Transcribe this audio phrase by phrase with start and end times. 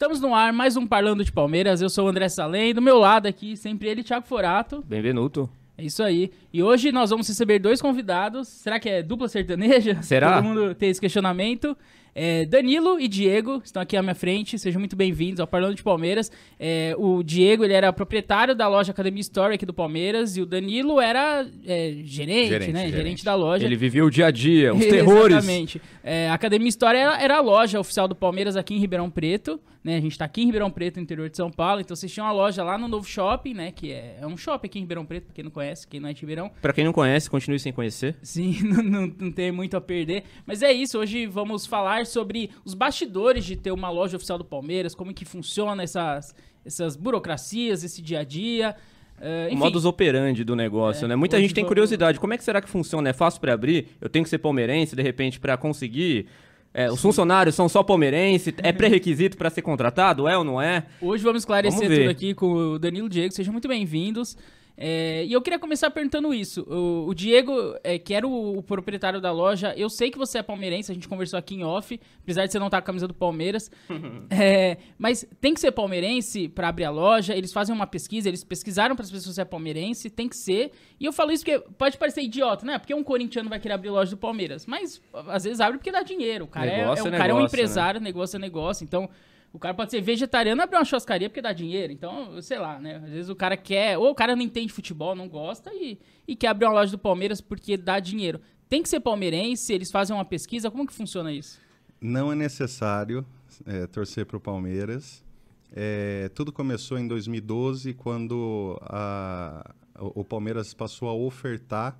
[0.00, 1.82] Estamos no ar, mais um Parlando de Palmeiras.
[1.82, 4.82] Eu sou o André Salem, do meu lado aqui, sempre ele, Thiago Forato.
[4.88, 5.50] Bem-vindo.
[5.76, 6.30] É isso aí.
[6.50, 8.48] E hoje nós vamos receber dois convidados.
[8.48, 10.00] Será que é dupla sertaneja?
[10.00, 10.36] Será?
[10.36, 11.76] Todo mundo tem esse questionamento.
[12.14, 15.82] É, Danilo e Diego estão aqui à minha frente, sejam muito bem-vindos ao Parlando de
[15.82, 16.30] Palmeiras.
[16.58, 20.46] É, o Diego ele era proprietário da loja Academia Store aqui do Palmeiras e o
[20.46, 22.80] Danilo era é, gerente, Gerente, né?
[22.80, 22.96] gerente.
[22.96, 23.64] Gerente da loja.
[23.64, 25.36] Ele vivia o dia a dia, os terrores.
[25.36, 25.80] Exatamente.
[26.02, 29.60] É, a Academia História era, era a loja oficial do Palmeiras aqui em Ribeirão Preto,
[29.82, 29.96] né?
[29.96, 32.26] A gente tá aqui em Ribeirão Preto, no interior de São Paulo, então vocês tinham
[32.26, 33.72] uma loja lá no Novo Shopping, né?
[33.72, 36.08] Que é, é um shopping aqui em Ribeirão Preto, pra quem não conhece, quem não
[36.08, 36.50] é de Ribeirão.
[36.60, 38.16] Pra quem não conhece, continue sem conhecer.
[38.22, 40.24] Sim, não, não, não tem muito a perder.
[40.46, 44.44] Mas é isso, hoje vamos falar sobre os bastidores de ter uma loja oficial do
[44.44, 48.74] Palmeiras, como que funciona essas, essas burocracias, esse dia a dia.
[49.20, 51.16] eh, O modus operandi do negócio, É, né?
[51.16, 52.18] Muita gente tem curiosidade.
[52.18, 53.08] Como é que será que funciona?
[53.10, 53.88] É fácil pra abrir?
[54.00, 56.26] Eu tenho que ser palmeirense, de repente, pra conseguir?
[56.72, 58.54] É, os funcionários são só palmeirense?
[58.62, 60.28] É pré-requisito pra ser contratado?
[60.28, 60.86] É ou não é?
[61.02, 64.36] Hoje vamos esclarecer Vamos tudo aqui com o Danilo Diego, sejam muito bem-vindos.
[64.82, 66.62] É, e eu queria começar perguntando isso.
[66.62, 67.52] O, o Diego,
[67.84, 70.94] é, que era o, o proprietário da loja, eu sei que você é palmeirense, a
[70.94, 73.70] gente conversou aqui em off, apesar de você não estar com a camisa do Palmeiras.
[74.32, 78.42] É, mas tem que ser palmeirense para abrir a loja, eles fazem uma pesquisa, eles
[78.44, 80.70] pesquisaram para as pessoas se é palmeirense, tem que ser.
[80.98, 82.78] E eu falo isso porque pode parecer idiota, né?
[82.78, 86.02] Porque um corintiano vai querer abrir loja do Palmeiras, mas às vezes abre porque dá
[86.02, 86.44] dinheiro.
[86.44, 87.62] O cara, é, Negócio é, um, é cara é um negócio, né?
[87.62, 89.10] empresário, negócio é negócio, então
[89.52, 91.92] o cara pode ser vegetariano e abrir uma churrascaria porque dá dinheiro.
[91.92, 92.96] Então, sei lá, né?
[92.96, 96.36] Às vezes o cara quer, ou o cara não entende futebol, não gosta e, e
[96.36, 98.40] quer abrir uma loja do Palmeiras porque dá dinheiro.
[98.68, 101.58] Tem que ser palmeirense, eles fazem uma pesquisa, como que funciona isso?
[102.00, 103.26] Não é necessário
[103.66, 105.24] é, torcer para o Palmeiras.
[105.72, 111.98] É, tudo começou em 2012, quando a- o Palmeiras passou a ofertar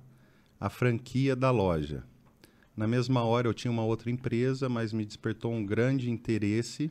[0.59, 2.03] a franquia da loja.
[2.75, 6.89] Na mesma hora eu tinha uma outra empresa, mas me despertou um grande interesse.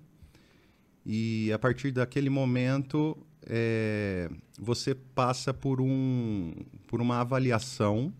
[1.05, 6.55] E a partir daquele momento, é, você passa por, um,
[6.87, 8.13] por uma avaliação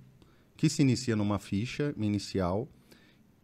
[0.57, 2.69] que se inicia numa ficha inicial,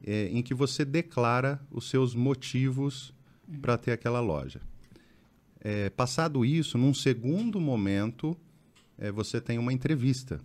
[0.05, 3.15] é, em que você declara os seus motivos
[3.61, 4.61] para ter aquela loja.
[5.61, 8.37] É, passado isso, num segundo momento,
[9.15, 10.41] você tem uma entrevista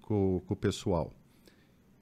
[0.00, 1.15] com, com o pessoal.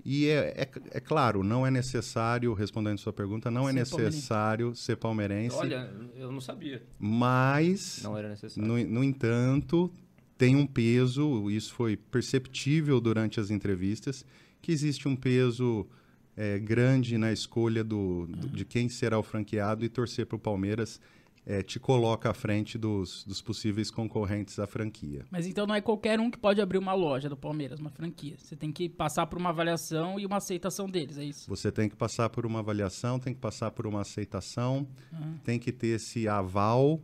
[0.05, 4.17] E é, é, é claro, não é necessário, respondendo sua pergunta, não é Ser palmeirense.
[4.17, 6.83] necessário ser palmeirense, Olha, eu não sabia.
[6.99, 8.69] mas Não era necessário.
[8.69, 9.91] no, no entanto,
[10.37, 14.27] tem um peso, isso foi perceptível durante as entrevistas,
[14.61, 15.87] que existe um peso
[16.37, 20.39] eh, grande na escolha do, do- de quem será o franqueado e torcer para o
[20.39, 21.01] Palmeiras
[21.47, 25.25] eh, te coloca à frente dos, dos possíveis concorrentes à franquia.
[25.31, 28.37] Mas então não é qualquer um que pode abrir uma loja do Palmeiras, uma franquia.
[28.38, 31.49] Você tem que passar por uma avaliação e uma aceitação deles, é isso?
[31.49, 34.87] Você tem que passar por uma avaliação, tem que passar por uma aceitação,
[35.43, 37.00] tem que ter esse aval,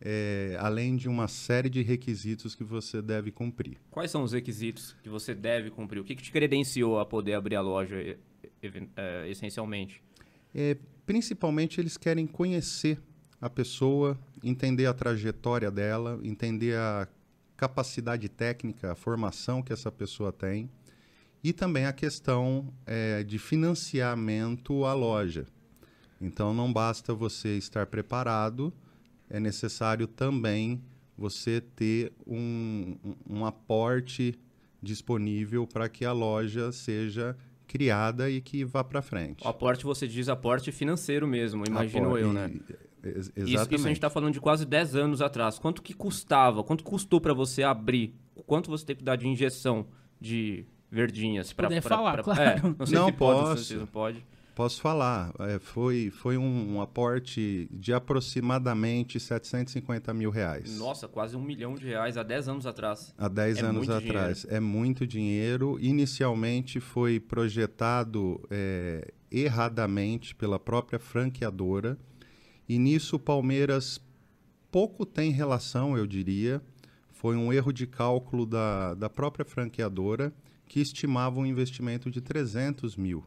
[0.00, 3.76] eh, além de uma série de requisitos que você deve cumprir.
[3.90, 6.00] Quais são os requisitos que você deve cumprir?
[6.00, 8.18] O que, que te credenciou a poder abrir a loja, e-
[8.96, 10.02] é, essencialmente?
[10.54, 10.76] É,
[11.06, 12.98] principalmente eles querem conhecer
[13.42, 17.08] a pessoa, entender a trajetória dela, entender a
[17.56, 20.70] capacidade técnica, a formação que essa pessoa tem
[21.42, 25.44] e também a questão é, de financiamento à loja.
[26.20, 28.72] Então não basta você estar preparado,
[29.28, 30.80] é necessário também
[31.18, 32.96] você ter um,
[33.28, 34.38] um- aporte
[34.80, 37.36] disponível para que a loja seja
[37.66, 39.44] criada e que vá para frente.
[39.44, 42.50] O aporte, você diz aporte financeiro mesmo, imagino Apor- eu, né?
[43.04, 43.74] Ex- Isso, Exatamente.
[43.76, 45.58] isso a gente tá falando de quase 10 anos atrás.
[45.58, 46.62] Quanto que custava?
[46.64, 48.14] Quanto custou para você abrir?
[48.46, 49.86] Quanto você teve que dar de injeção
[50.20, 51.52] de verdinhas?
[51.52, 52.40] Pra- falar, pra- claro.
[52.42, 53.64] É, não sei Não se pode, posso.
[53.64, 54.24] se não pode.
[54.54, 60.78] Posso falar, é, foi, foi um, um aporte de aproximadamente 750 mil reais.
[60.78, 63.14] Nossa, quase um milhão de reais há 10 anos atrás.
[63.16, 64.46] Há 10 É anos atrás.
[64.50, 65.78] É muito dinheiro.
[65.80, 71.96] Inicialmente foi projetado é, erradamente pela própria franqueadora.
[72.72, 74.00] E nisso o Palmeiras
[74.70, 76.62] pouco tem relação, eu diria.
[77.10, 80.32] Foi um erro de cálculo da, da própria franqueadora
[80.64, 83.26] que estimava um investimento de 300 mil.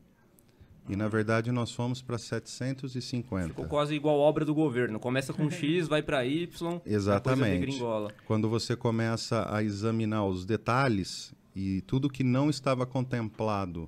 [0.89, 3.49] E na verdade nós fomos para 750.
[3.49, 4.99] Ficou quase igual obra do governo.
[4.99, 7.79] Começa com X, vai para Y, Exatamente.
[8.25, 13.87] Quando você começa a examinar os detalhes e tudo que não estava contemplado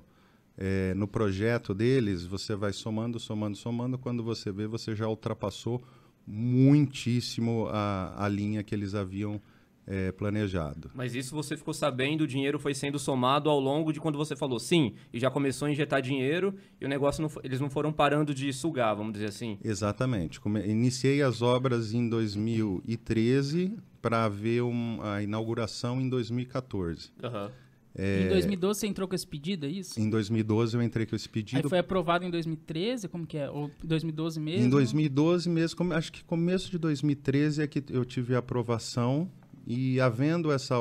[0.58, 3.96] eh, no projeto deles, você vai somando, somando, somando.
[3.96, 5.80] Quando você vê, você já ultrapassou
[6.26, 9.40] muitíssimo a, a linha que eles haviam
[9.88, 10.90] é, planejado.
[10.94, 14.36] Mas isso você ficou sabendo, o dinheiro foi sendo somado ao longo de quando você
[14.36, 17.90] falou sim, e já começou a injetar dinheiro e o negócio não, eles não foram
[17.90, 19.58] parando de sugar, vamos dizer assim.
[19.64, 20.38] Exatamente.
[20.40, 27.10] Come, iniciei as obras em 2013 para ver um, a inauguração em 2014.
[27.22, 27.50] Uhum.
[27.94, 28.26] É...
[28.26, 30.00] Em 2012 você entrou com esse pedido, é isso?
[30.00, 31.64] Em 2012 eu entrei com esse pedido.
[31.64, 33.50] Aí foi aprovado em 2013, como que é?
[33.50, 34.66] Ou 2012 mesmo?
[34.66, 39.30] Em 2012 mesmo, acho que começo de 2013 é que eu tive a aprovação
[39.66, 40.74] e havendo essa,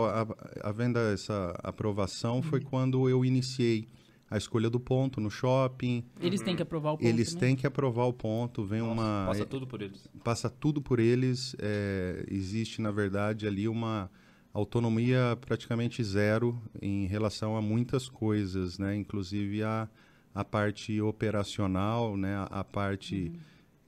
[0.64, 2.44] havendo essa aprovação uhum.
[2.44, 3.88] foi quando eu iniciei
[4.30, 6.04] a escolha do ponto no shopping.
[6.20, 7.08] Eles têm que aprovar o ponto.
[7.08, 8.64] Eles têm que aprovar o ponto.
[8.64, 10.10] Vem Nossa, uma passa tudo por eles.
[10.24, 11.56] Passa tudo por eles.
[11.60, 14.10] É, existe na verdade ali uma
[14.58, 18.96] autonomia praticamente zero em relação a muitas coisas, né?
[18.96, 19.88] Inclusive a,
[20.34, 22.36] a parte operacional, né?
[22.36, 23.40] A, a parte uhum.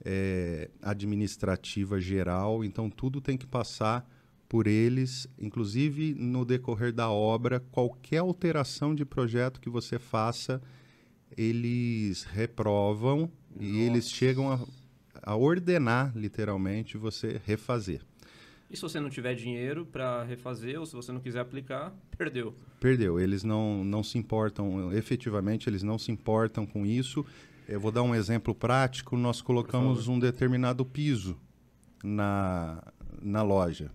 [0.04, 2.64] é, administrativa geral.
[2.64, 4.08] Então tudo tem que passar
[4.48, 10.60] por eles, inclusive no decorrer da obra, qualquer alteração de projeto que você faça,
[11.36, 13.64] eles reprovam Nossa.
[13.64, 14.60] e eles chegam a,
[15.22, 18.02] a ordenar, literalmente, você refazer.
[18.70, 22.54] E se você não tiver dinheiro para refazer, ou se você não quiser aplicar, perdeu.
[22.78, 23.18] Perdeu.
[23.18, 27.26] Eles não, não se importam, efetivamente, eles não se importam com isso.
[27.68, 29.16] Eu vou dar um exemplo prático.
[29.16, 31.36] Nós colocamos um determinado piso
[32.02, 32.80] na,
[33.20, 33.90] na loja.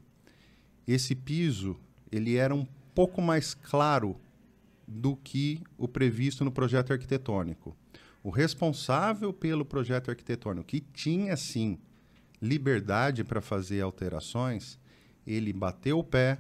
[0.86, 1.78] Esse piso,
[2.12, 4.18] ele era um pouco mais claro
[4.86, 7.76] do que o previsto no projeto arquitetônico.
[8.22, 11.78] O responsável pelo projeto arquitetônico, que tinha sim
[12.42, 14.80] liberdade para fazer alterações,
[15.26, 16.40] ele bateu o pé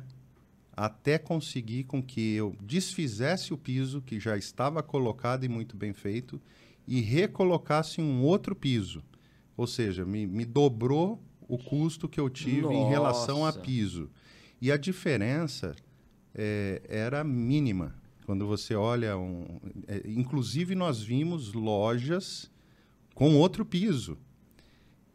[0.75, 5.93] até conseguir com que eu desfizesse o piso que já estava colocado e muito bem
[5.93, 6.41] feito
[6.87, 9.01] e recolocasse um outro piso.
[9.55, 12.75] Ou seja, me, me dobrou o custo que eu tive Nossa.
[12.75, 14.09] em relação a piso.
[14.61, 15.75] E a diferença
[16.33, 17.95] é, era mínima.
[18.25, 22.51] Quando você olha, um, é, inclusive nós vimos lojas
[23.13, 24.17] com outro piso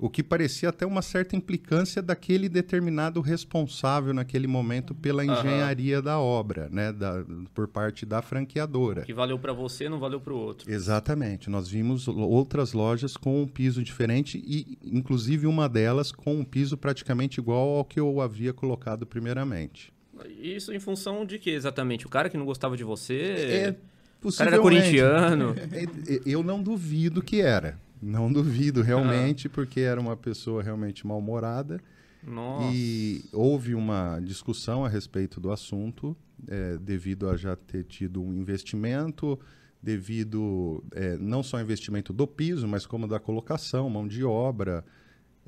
[0.00, 6.02] o que parecia até uma certa implicância daquele determinado responsável naquele momento pela engenharia uhum.
[6.02, 7.24] da obra, né, da,
[7.54, 9.02] por parte da franqueadora.
[9.02, 10.70] Que valeu para você, não valeu para o outro.
[10.70, 11.50] Exatamente.
[11.50, 16.76] Nós vimos outras lojas com um piso diferente e, inclusive, uma delas com um piso
[16.78, 19.92] praticamente igual ao que eu havia colocado primeiramente.
[20.40, 22.06] Isso em função de que exatamente?
[22.06, 23.14] O cara que não gostava de você?
[23.14, 23.76] É,
[24.22, 25.54] o cara era corintiano?
[25.72, 27.78] É, é, eu não duvido que era.
[28.00, 31.80] Não duvido realmente, porque era uma pessoa realmente mal-humorada.
[32.72, 36.16] E houve uma discussão a respeito do assunto,
[36.46, 39.38] é, devido a já ter tido um investimento,
[39.82, 44.84] devido é, não só ao investimento do piso, mas como da colocação, mão de obra.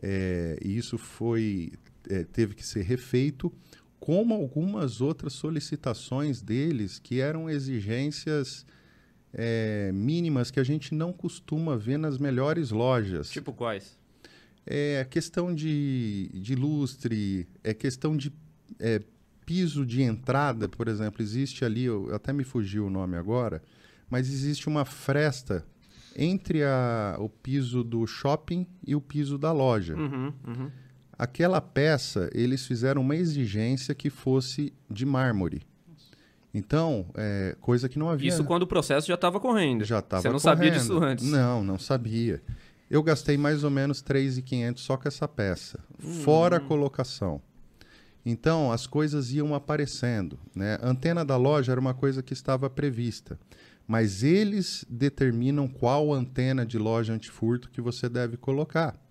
[0.03, 1.73] É, e isso foi
[2.09, 3.53] é, teve que ser refeito,
[4.01, 8.67] como algumas outras solicitações deles que eram exigências
[9.35, 13.31] é, mínimas que a gente não costuma ver nas melhores lojas.
[13.31, 13.99] Tipo quais?
[14.65, 18.33] É questão de, de lustre, é questão de
[18.79, 19.03] é,
[19.45, 21.23] piso de entrada, por exemplo.
[21.23, 23.63] Existe ali, eu, até me fugiu o nome agora,
[24.09, 25.65] mas existe uma fresta
[26.15, 29.97] entre a, o piso do shopping e o piso da loja.
[29.97, 30.71] Uhum, uhum.
[31.19, 35.63] Aquela peça, eles fizeram uma exigência que fosse de mármore.
[36.55, 38.29] Então, é, coisa que não havia.
[38.29, 39.85] Isso quando o processo já estava correndo.
[39.85, 40.59] Já estava Você não correndo.
[40.59, 41.27] sabia disso antes?
[41.27, 42.43] Não, não sabia.
[42.91, 46.13] Eu gastei mais ou menos 3,500 só com essa peça, hum.
[46.23, 47.41] fora a colocação.
[48.25, 50.39] Então, as coisas iam aparecendo.
[50.55, 50.79] Né?
[50.81, 53.39] A antena da loja era uma coisa que estava prevista,
[53.87, 59.02] mas eles determinam qual antena de loja antifurto que você deve colocar.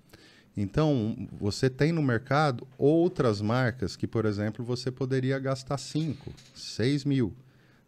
[0.56, 7.06] Então, você tem no mercado outras marcas que, por exemplo, você poderia gastar 5, 6
[7.06, 7.34] mil.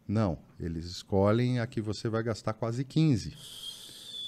[0.08, 3.32] Não, eles escolhem a que você vai gastar quase 15.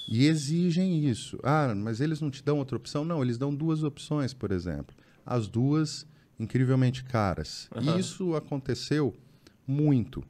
[0.09, 1.39] E exigem isso.
[1.43, 3.03] Ah, mas eles não te dão outra opção?
[3.03, 4.95] Não, eles dão duas opções, por exemplo.
[5.25, 6.05] As duas
[6.39, 7.67] incrivelmente caras.
[7.75, 7.97] Uhum.
[7.97, 9.15] Isso aconteceu
[9.65, 10.23] muito.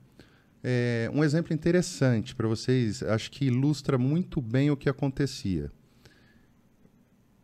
[0.63, 5.71] É, um exemplo interessante para vocês, acho que ilustra muito bem o que acontecia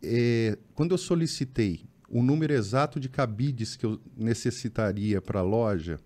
[0.04, 6.00] é, quando eu solicitei o número exato de cabides que eu necessitaria para a loja,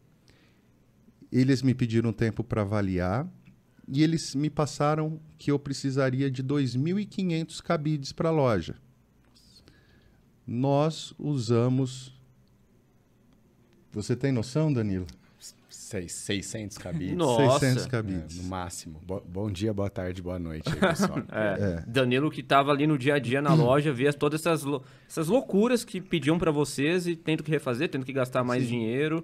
[1.32, 3.28] eles me pediram tempo para avaliar
[3.88, 8.76] e eles me passaram que eu precisaria de 2.500 cabides para a loja.
[10.46, 12.14] Nós usamos.
[13.92, 15.08] Você tem noção, Danilo?
[15.78, 17.16] Seis- 600 cabides.
[17.16, 17.60] Nossa.
[17.60, 18.38] 600 É, cabides.
[18.42, 19.00] no máximo.
[19.06, 21.20] Bo- bom dia, boa tarde, boa noite, aí, pessoal.
[21.32, 21.84] É.
[21.88, 25.28] Danilo que tava ali no dia a dia na loja, via todas essas, lou- essas
[25.28, 29.24] loucuras que pediam pra vocês e tendo que refazer, tendo que gastar mais dinheiro.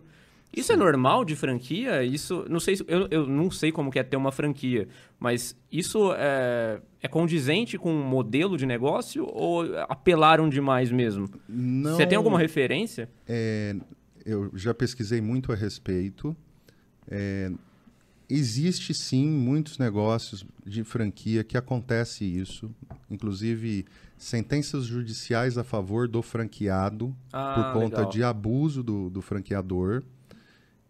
[0.56, 2.04] Isso é normal de franquia?
[2.04, 4.88] Isso, não sei, se- eu, eu não sei como que é ter uma franquia,
[5.20, 11.28] mas isso é, é condizente com um modelo de negócio ou apelaram demais mesmo?
[11.50, 13.10] Não, Você tem alguma referência?
[13.28, 13.76] é,
[14.26, 16.36] eu já pesquisei muito a respeito.
[17.08, 17.52] É,
[18.30, 22.74] existe sim muitos negócios de franquia que acontece isso,
[23.10, 23.86] inclusive
[24.18, 28.12] sentenças judiciais a favor do franqueado Ah, por conta legal.
[28.12, 30.04] de abuso do, do franqueador,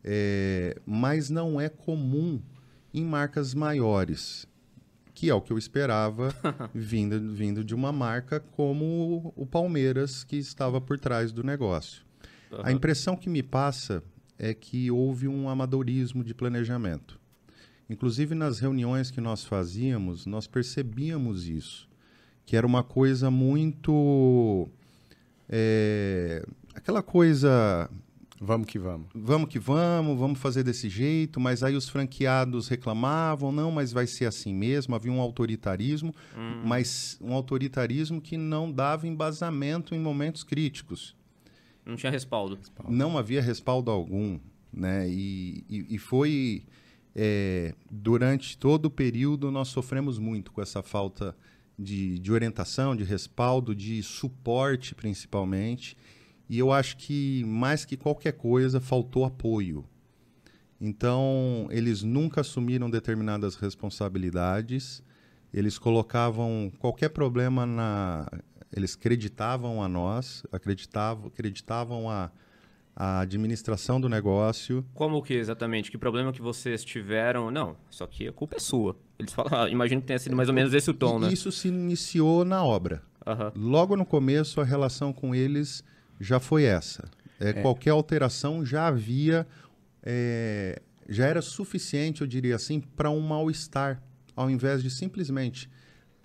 [0.05, 2.41] É, mas não é comum
[2.93, 4.45] em marcas maiores,
[5.13, 6.35] que é o que eu esperava
[6.75, 12.03] vindo, vindo de uma marca como o Palmeiras, que estava por trás do negócio.
[12.61, 14.03] A impressão que me passa
[14.37, 17.19] é que houve um amadorismo de planejamento.
[17.89, 21.87] Inclusive nas reuniões que nós fazíamos, nós percebíamos isso,
[22.45, 24.67] que era uma coisa muito
[25.49, 27.89] é, aquela coisa
[28.45, 29.07] Vamos que vamos.
[29.15, 34.05] vamos que vamos, vamos fazer desse jeito, mas aí os franqueados reclamavam, não, mas vai
[34.05, 36.13] ser assim mesmo, havia um autoritarismo,
[36.65, 41.15] mas um autoritarismo que não dava embasamento em momentos críticos.
[41.85, 42.57] Não tinha respaldo.
[42.89, 44.39] Não havia respaldo algum,
[44.71, 45.07] né?
[45.09, 46.63] E, e, e foi
[47.15, 51.35] é, durante todo o período nós sofremos muito com essa falta
[51.77, 55.97] de, de orientação, de respaldo, de suporte, principalmente.
[56.49, 59.85] E eu acho que mais que qualquer coisa faltou apoio.
[60.79, 65.03] Então eles nunca assumiram determinadas responsabilidades.
[65.53, 68.27] Eles colocavam qualquer problema na
[68.75, 72.31] eles acreditavam a nós, acreditavam, acreditavam a,
[72.95, 74.85] a administração do negócio.
[74.93, 75.91] Como que exatamente?
[75.91, 77.51] Que problema que vocês tiveram?
[77.51, 78.97] Não, isso aqui a culpa é sua.
[79.19, 81.31] Eles falam, ah, imagino que tenha sido mais ou menos esse o tom, né?
[81.31, 83.03] isso se iniciou na obra.
[83.25, 83.53] Aham.
[83.55, 85.83] Logo no começo, a relação com eles
[86.19, 87.09] já foi essa.
[87.39, 89.47] É, Qualquer alteração já havia,
[90.01, 94.01] é, já era suficiente, eu diria assim, para um mal-estar,
[94.35, 95.69] ao invés de simplesmente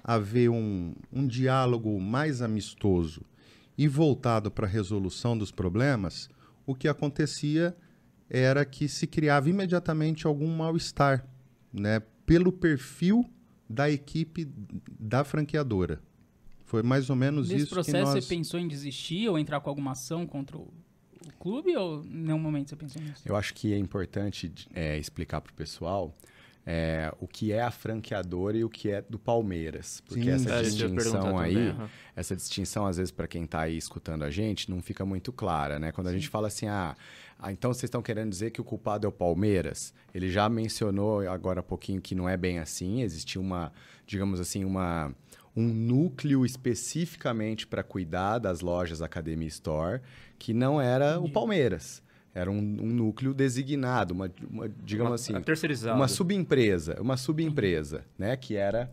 [0.09, 3.21] haver um, um diálogo mais amistoso
[3.77, 6.31] e voltado para a resolução dos problemas,
[6.67, 7.77] o que acontecia
[8.31, 11.29] era que se criava imediatamente algum mal-estar,
[11.71, 13.23] né, pelo perfil
[13.69, 14.51] da equipe
[14.99, 16.01] da franqueadora.
[16.65, 18.25] Foi mais ou menos Nesse isso processo que nós...
[18.25, 20.73] você pensou em desistir ou entrar com alguma ação contra o,
[21.27, 23.23] o clube ou em nenhum momento você pensou nisso?
[23.27, 26.17] Eu acho que é importante é, explicar para o pessoal
[26.71, 30.03] é, o que é a franqueadora e o que é do Palmeiras.
[30.07, 31.89] Porque Sim, essa É, distinção aí, também, aham.
[32.15, 35.79] essa distinção, às vezes, para quem está aí escutando a gente, não fica muito clara,
[35.79, 35.93] né?
[35.93, 36.95] Quando a gente fala assim, ah,
[37.39, 39.95] ah, então vocês estão querendo dizer que o culpado é o Palmeiras?
[40.15, 43.73] Ele já mencionou agora há pouquinho que não é bem assim, existe uma,
[44.07, 45.11] digamos assim, uma
[45.57, 50.01] um núcleo especificamente para cuidar das lojas Academia Store,
[50.39, 52.03] que não era o Palmeiras.
[52.39, 55.97] Era um, um núcleo designado, uma, uma- digamos Uma- assim, terceirizado.
[55.97, 58.91] uma subempresa, uma subempresa, né, que era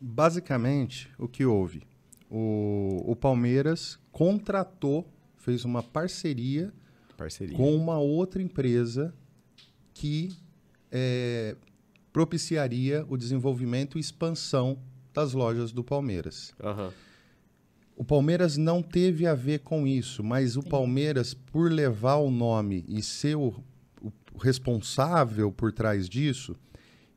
[0.00, 1.82] Basicamente, o que houve?
[2.30, 5.06] O, o Palmeiras contratou,
[5.36, 6.72] fez uma parceria
[7.18, 7.54] parceria.
[7.54, 9.14] com uma outra empresa
[9.92, 10.30] que
[10.90, 11.54] é,
[12.12, 14.78] propiciaria o desenvolvimento e expansão
[15.12, 16.54] das lojas do Palmeiras.
[16.62, 16.90] Aham.
[18.00, 22.82] O Palmeiras não teve a ver com isso, mas o Palmeiras, por levar o nome
[22.88, 23.52] e ser o,
[24.32, 26.56] o responsável por trás disso,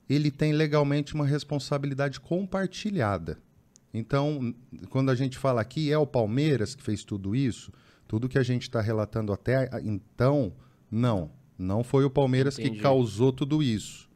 [0.09, 3.37] ele tem legalmente uma responsabilidade compartilhada.
[3.93, 4.53] Então,
[4.89, 7.71] quando a gente fala aqui, é o Palmeiras que fez tudo isso,
[8.05, 10.51] tudo que a gente está relatando até então,
[10.91, 11.31] não.
[11.57, 12.75] Não foi o Palmeiras Entendi.
[12.75, 14.09] que causou tudo isso.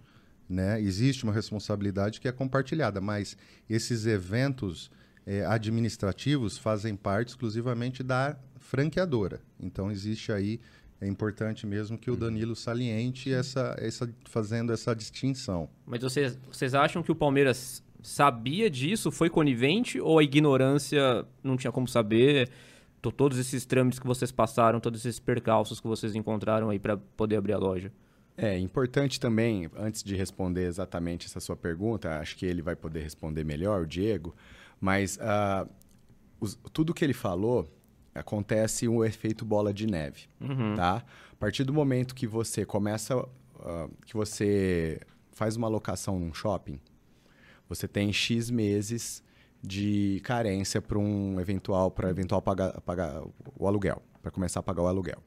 [0.49, 0.81] Né?
[0.81, 3.37] Existe uma responsabilidade que é compartilhada, mas
[3.69, 4.91] esses eventos
[5.27, 9.39] eh, administrativos fazem parte exclusivamente da franqueadora.
[9.59, 10.59] Então existe aí
[10.99, 15.69] é importante mesmo que o Danilo saliente essa, essa fazendo essa distinção.
[15.85, 21.55] Mas vocês, vocês acham que o Palmeiras sabia disso, foi conivente ou a ignorância não
[21.55, 22.49] tinha como saber?
[22.99, 26.97] To- Todos esses trâmites que vocês passaram, todos esses percalços que vocês encontraram aí para
[26.97, 27.91] poder abrir a loja?
[28.35, 33.01] É importante também, antes de responder exatamente essa sua pergunta, acho que ele vai poder
[33.01, 34.35] responder melhor, o Diego,
[34.79, 35.67] mas ah,
[36.39, 37.67] os- tudo que ele falou
[38.13, 40.27] acontece um efeito bola de neve,
[40.75, 41.03] tá?
[41.31, 43.15] A partir do momento que você começa,
[43.59, 44.99] ah, que você
[45.31, 46.79] faz uma locação num shopping,
[47.69, 49.23] você tem X meses
[49.61, 53.21] de carência para um eventual, para eventual pagar, pagar
[53.57, 55.21] o aluguel, para começar a pagar o aluguel.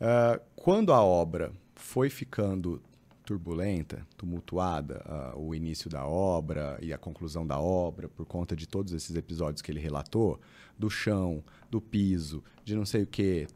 [0.00, 2.82] Ah, quando a obra foi ficando
[3.28, 5.04] turbulenta, tumultuada,
[5.36, 9.14] uh, o início da obra e a conclusão da obra, por conta de todos esses
[9.14, 10.40] episódios que ele relatou,
[10.78, 13.46] do chão, do piso, de não sei o quê.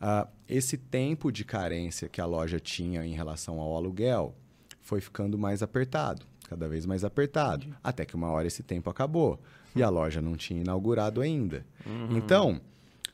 [0.00, 4.34] Uh, esse tempo de carência que a loja tinha em relação ao aluguel
[4.80, 7.78] foi ficando mais apertado, cada vez mais apertado, Entendi.
[7.84, 9.38] até que uma hora esse tempo acabou
[9.76, 11.66] e a loja não tinha inaugurado ainda.
[11.84, 12.16] Uhum.
[12.16, 12.58] Então,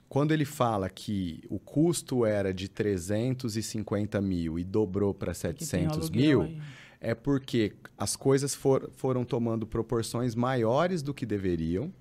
[0.09, 6.43] quando ele fala que o custo era de 350 mil e dobrou para 700 mil,
[6.43, 6.61] aí.
[7.01, 11.93] é porque as coisas for, foram tomando proporções maiores do que deveriam,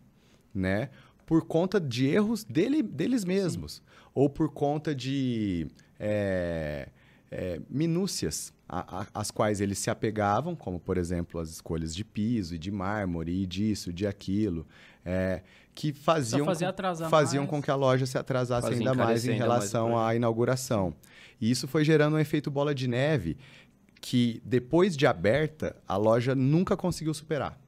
[0.53, 0.89] né?
[1.25, 3.75] Por conta de erros dele, deles mesmos.
[3.75, 3.81] Sim.
[4.13, 5.67] Ou por conta de
[5.99, 6.89] é,
[7.31, 12.03] é, minúcias a, a, às quais eles se apegavam, como, por exemplo, as escolhas de
[12.03, 14.65] piso e de mármore e disso, de aquilo.
[15.03, 15.41] É,
[15.75, 16.47] que faziam,
[17.09, 20.95] faziam com que a loja se atrasasse Fazia ainda mais em relação mais à inauguração.
[21.39, 23.37] E isso foi gerando um efeito bola de neve
[23.99, 27.59] que, depois de aberta, a loja nunca conseguiu superar.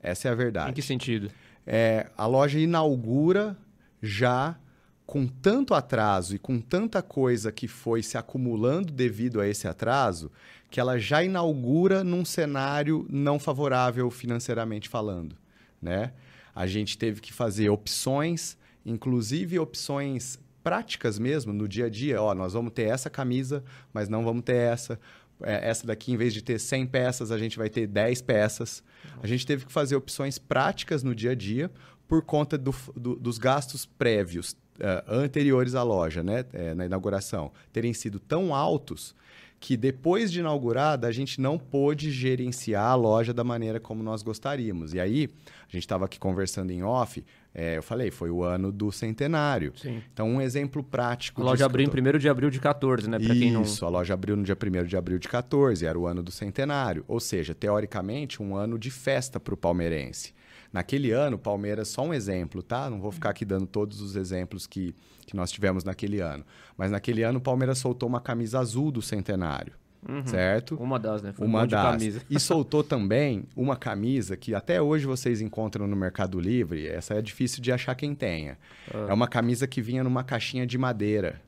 [0.00, 0.70] Essa é a verdade.
[0.70, 1.30] Em que sentido?
[1.66, 3.56] É, a loja inaugura
[4.00, 4.56] já
[5.04, 10.30] com tanto atraso e com tanta coisa que foi se acumulando devido a esse atraso,
[10.70, 15.34] que ela já inaugura num cenário não favorável financeiramente falando,
[15.82, 16.12] né?
[16.54, 22.20] A gente teve que fazer opções, inclusive opções práticas mesmo, no dia a dia.
[22.20, 24.98] Ó, nós vamos ter essa camisa, mas não vamos ter essa.
[25.42, 28.82] É, essa daqui, em vez de ter 100 peças, a gente vai ter 10 peças.
[29.22, 31.70] A gente teve que fazer opções práticas no dia a dia
[32.06, 37.52] por conta do, do, dos gastos prévios, uh, anteriores à loja, né, é, na inauguração,
[37.72, 39.14] terem sido tão altos
[39.60, 44.22] que depois de inaugurada a gente não pôde gerenciar a loja da maneira como nós
[44.22, 44.94] gostaríamos.
[44.94, 45.28] E aí,
[45.68, 47.22] a gente estava aqui conversando em off,
[47.54, 49.72] é, eu falei, foi o ano do centenário.
[49.76, 50.02] Sim.
[50.12, 51.42] Então, um exemplo prático.
[51.42, 53.18] A loja abriu em 1 de abril de 14, né?
[53.18, 53.88] Pra Isso, quem não...
[53.88, 57.04] a loja abriu no dia 1 de abril de 14, era o ano do centenário.
[57.06, 60.32] Ou seja, teoricamente, um ano de festa para o palmeirense.
[60.72, 62.88] Naquele ano, Palmeiras, só um exemplo, tá?
[62.88, 64.94] Não vou ficar aqui dando todos os exemplos que,
[65.30, 66.44] que nós tivemos naquele ano.
[66.76, 69.72] Mas naquele ano, o Palmeiras soltou uma camisa azul do centenário.
[70.08, 70.26] Uhum.
[70.26, 70.76] Certo?
[70.76, 71.32] Uma das, né?
[71.32, 71.92] Foi uma um das.
[71.92, 72.22] Camisa.
[72.28, 76.86] E soltou também uma camisa que até hoje vocês encontram no Mercado Livre.
[76.86, 78.58] Essa é difícil de achar quem tenha.
[78.92, 79.06] Ah.
[79.10, 81.40] É uma camisa que vinha numa caixinha de madeira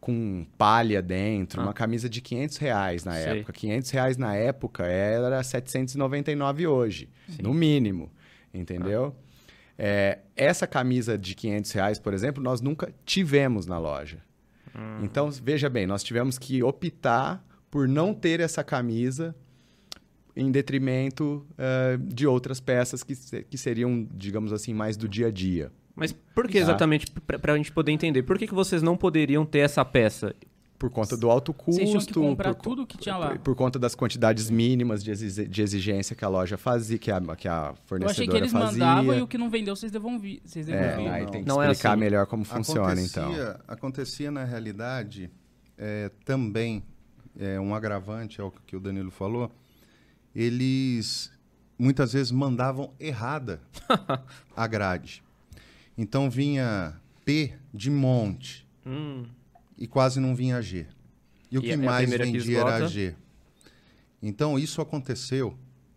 [0.00, 1.64] com palha dentro, ah.
[1.64, 3.40] uma camisa de 500 reais na Sei.
[3.40, 3.52] época.
[3.52, 7.42] 500 reais na época era 799 hoje, Sim.
[7.42, 8.10] no mínimo
[8.52, 9.14] entendeu?
[9.16, 9.29] Ah.
[9.82, 14.18] É, essa camisa de 500 reais, por exemplo, nós nunca tivemos na loja.
[14.76, 14.98] Hum.
[15.02, 19.34] Então, veja bem, nós tivemos que optar por não ter essa camisa
[20.36, 25.30] em detrimento uh, de outras peças que, que seriam, digamos assim, mais do dia a
[25.30, 25.72] dia.
[25.96, 26.60] Mas por que tá?
[26.60, 30.34] exatamente, para a gente poder entender, por que, que vocês não poderiam ter essa peça?
[30.80, 31.72] Por conta do alto custo.
[31.72, 33.28] Vocês tinham que comprar por, tudo que tinha lá.
[33.32, 37.46] Por, por, conta das quantidades mínimas de, exigência que a loja fazia, que a, que
[37.46, 38.06] a fornecedora fazia.
[38.06, 38.86] Eu achei que eles fazia.
[38.86, 40.40] mandavam e o que não vendeu vocês devolviam.
[40.42, 41.14] Vocês devolviam.
[41.14, 42.00] É, aí tem que não é explicar é assim.
[42.00, 43.60] melhor como funciona, acontecia, então.
[43.68, 45.30] Acontecia, na realidade,
[45.76, 46.82] é, também,
[47.38, 49.52] é, um agravante ao que o Danilo falou,
[50.34, 51.30] eles
[51.78, 53.60] muitas vezes mandavam errada
[54.56, 55.22] a grade.
[55.98, 58.66] Então vinha P de monte.
[58.86, 59.26] Hum
[59.80, 60.86] e quase não vinha G.
[61.50, 63.14] E o e que mais vendia era G.
[64.22, 65.56] Então isso aconteceu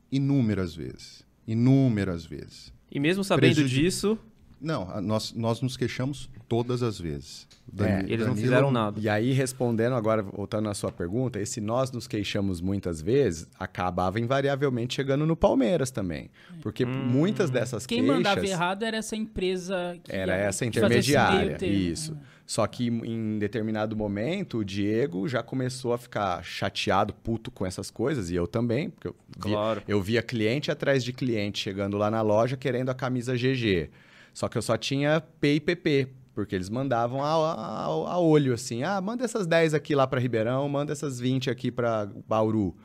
[0.10, 1.24] inúmeras vezes.
[1.46, 2.74] Inúmeras vezes.
[2.90, 3.82] E mesmo sabendo Prejudi...
[3.82, 4.18] disso.
[4.62, 7.46] Não, nós, nós nos queixamos todas as vezes.
[7.80, 8.28] é, eles Danilo...
[8.28, 8.98] não fizeram nada.
[8.98, 14.22] E aí, respondendo agora, voltando à sua pergunta, esse nós nos queixamos muitas vezes acabava
[14.22, 16.30] invariavelmente chegando no Palmeiras também.
[16.62, 16.90] Porque hum.
[16.90, 18.16] muitas dessas Quem queixas...
[18.16, 20.00] Quem mandava errado era essa empresa...
[20.08, 22.16] era essa intermediária, isso.
[22.46, 27.90] Só que em determinado momento, o Diego já começou a ficar chateado, puto com essas
[27.90, 29.84] coisas, e eu também, porque eu via, claro.
[29.88, 33.90] eu via cliente atrás de cliente chegando lá na loja querendo a camisa GG.
[34.34, 38.54] Só que eu só tinha P e PP, porque eles mandavam a, a, a olho
[38.54, 42.76] assim: ah, manda essas 10 aqui lá para Ribeirão, manda essas 20 aqui para Bauru.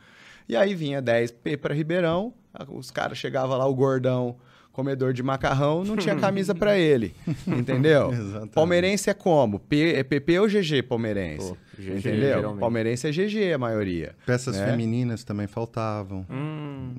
[0.48, 2.32] E aí vinha 10 P para Ribeirão,
[2.68, 4.36] os caras chegavam lá, o gordão
[4.78, 7.12] comedor de macarrão, não tinha camisa para ele.
[7.44, 8.12] Entendeu?
[8.54, 9.58] Palmeirense é como?
[9.58, 11.48] P, é PP ou GG palmeirense?
[11.48, 12.36] Pô, GG, entendeu?
[12.36, 12.60] Geralmente.
[12.60, 14.14] Palmeirense é GG a maioria.
[14.24, 14.70] Peças né?
[14.70, 16.24] femininas também faltavam.
[16.30, 16.94] Hum.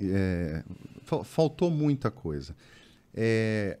[0.00, 0.64] É,
[1.24, 2.56] faltou muita coisa.
[3.12, 3.78] É,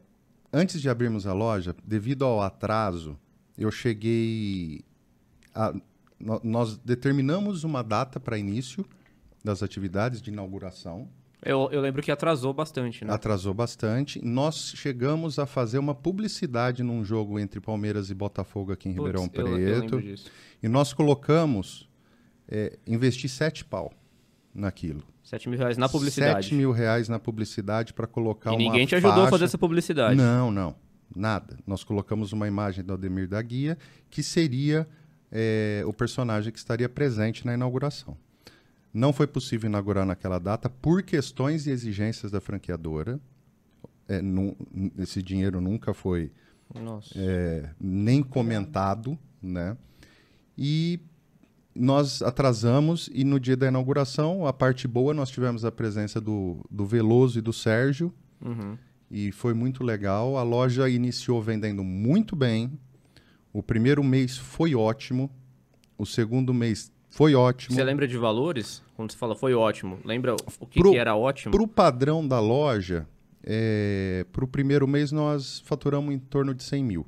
[0.52, 3.18] antes de abrirmos a loja, devido ao atraso,
[3.56, 4.84] eu cheguei.
[5.54, 5.72] A,
[6.44, 8.84] nós determinamos uma data para início
[9.42, 11.08] das atividades de inauguração
[11.42, 13.12] eu, eu lembro que atrasou bastante, né?
[13.12, 14.24] Atrasou bastante.
[14.24, 19.06] Nós chegamos a fazer uma publicidade num jogo entre Palmeiras e Botafogo aqui em Puts,
[19.06, 19.48] Ribeirão Preto.
[19.48, 20.30] Eu, eu lembro disso.
[20.62, 21.88] E nós colocamos
[22.48, 23.92] é, investi sete pau
[24.54, 25.02] naquilo.
[25.22, 26.46] 7 mil reais na publicidade.
[26.46, 29.56] 7 mil reais na publicidade para colocar e uma ninguém te ajudou a fazer essa
[29.56, 30.16] publicidade.
[30.16, 30.74] Não, não.
[31.14, 31.56] Nada.
[31.64, 33.78] Nós colocamos uma imagem do Ademir da Guia,
[34.10, 34.88] que seria
[35.30, 38.16] é, o personagem que estaria presente na inauguração.
[38.92, 43.20] Não foi possível inaugurar naquela data por questões e exigências da franqueadora.
[44.08, 44.56] É, nu-
[44.98, 46.32] esse dinheiro nunca foi
[47.16, 49.76] é, nem comentado, né?
[50.58, 50.98] E
[51.74, 56.64] nós atrasamos e no dia da inauguração, a parte boa, nós tivemos a presença do,
[56.70, 58.12] do Veloso e do Sérgio
[58.44, 58.76] Uhum.
[59.10, 60.36] e foi muito legal.
[60.36, 62.72] A loja iniciou vendendo muito bem.
[63.52, 65.30] O primeiro mês foi ótimo.
[65.98, 67.74] O segundo mês foi ótimo.
[67.74, 68.82] Você lembra de valores?
[68.96, 71.52] Quando você fala foi ótimo, lembra o que, Pro- que era ótimo?
[71.52, 73.06] Para o padrão da loja,
[74.32, 77.06] para o primeiro mês nós faturamos em torno de 100 mil.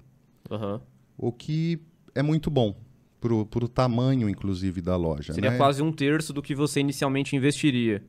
[0.50, 0.80] Aham.
[1.16, 1.80] o que
[2.14, 2.74] é muito bom
[3.20, 3.32] para
[3.64, 5.32] o tamanho, inclusive, da loja.
[5.32, 5.56] Seria né?
[5.56, 8.02] quase um terço do que você inicialmente investiria.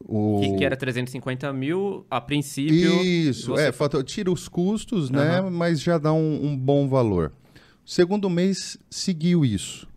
[0.00, 0.40] o...
[0.42, 3.00] Que, que era 350 mil a princípio.
[3.02, 5.38] Isso, você é, fator- tira os custos, né?
[5.38, 5.50] Aham.
[5.50, 7.32] Mas já dá um, um bom valor.
[7.86, 9.88] O segundo mês seguiu isso.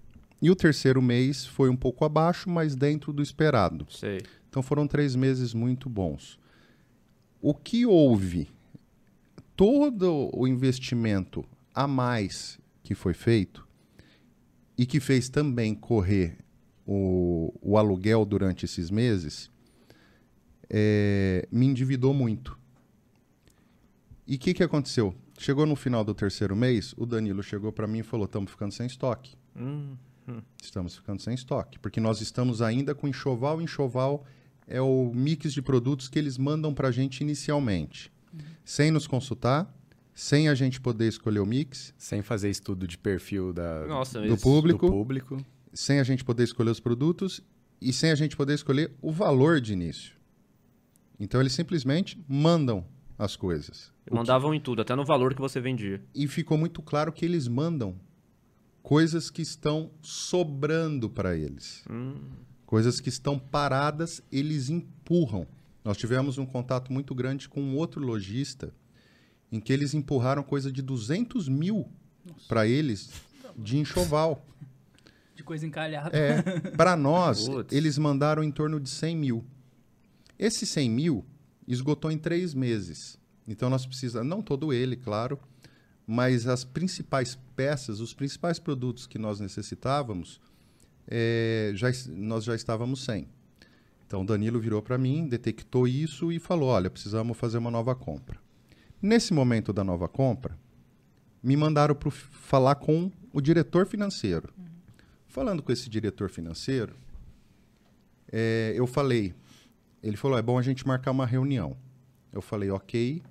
[0.41, 3.88] E o terceiro mês foi um pouco abaixo, mas dentro do esperado.
[3.89, 4.21] Sei.
[4.50, 6.39] Então foram três meses muito bons.
[7.41, 8.50] O que houve?
[9.56, 13.67] Todo o investimento a mais que foi feito
[14.78, 16.38] e que fez também correr
[16.86, 19.52] o, o aluguel durante esses meses
[20.69, 22.58] é, me endividou muito.
[24.28, 25.15] E o que, que aconteceu?
[25.38, 28.73] Chegou no final do terceiro mês, o Danilo chegou para mim e falou: estamos ficando
[28.73, 29.36] sem estoque.
[29.56, 29.95] Hum,
[30.62, 33.62] Estamos ficando sem estoque, porque nós estamos ainda com enxoval.
[33.62, 34.26] Enxoval
[34.68, 38.12] é o mix de produtos que eles mandam para a gente inicialmente,
[38.66, 39.74] sem nos consultar,
[40.13, 44.38] sem a gente poder escolher o mix, Sem fazer estudo de perfil da, Nossa, do
[44.38, 45.38] público, do público.
[45.74, 47.40] sem a gente poder escolher os produtos
[47.80, 50.13] e sem a gente poder escolher o valor de início.
[51.20, 52.84] Então eles simplesmente mandam
[53.18, 53.92] as coisas.
[54.06, 56.02] O que- Mandavam em tudo, até no valor que você vendia.
[56.13, 57.96] E ficou muito claro que eles mandam
[58.88, 61.84] coisas que estão sobrando para eles.
[61.91, 62.15] Hum,
[62.65, 65.45] Coisas que estão paradas, eles empurram.
[65.84, 68.73] Nós tivemos um contato muito grande com um outro lojista,
[69.52, 71.86] em que eles empurraram coisa de 200 mil
[72.47, 73.10] para eles
[73.58, 74.45] de enxoval.
[75.36, 76.17] De coisa encalhada.
[76.17, 77.76] É, para nós, Putz.
[77.76, 79.45] eles mandaram em torno de 100 mil.
[80.39, 81.26] Esse 100 mil
[81.67, 83.19] esgotou em três meses.
[83.45, 85.38] Então nós precisamos, não todo ele, claro,
[86.08, 90.39] mas as principais peças, os principais produtos que nós necessitávamos,
[91.06, 93.28] é, já, nós já estávamos sem.
[94.06, 98.39] Então Danilo virou para mim, detectou isso e falou: olha, precisamos fazer uma nova compra.
[99.02, 100.58] Nesse momento da nova compra,
[101.43, 104.54] me mandaram para falar com o diretor financeiro.
[105.28, 106.96] Falando com esse diretor financeiro,
[108.32, 109.36] é, eu falei,
[110.02, 111.78] ele falou, é bom a gente marcar uma reunião.
[112.32, 113.22] Eu falei, ok,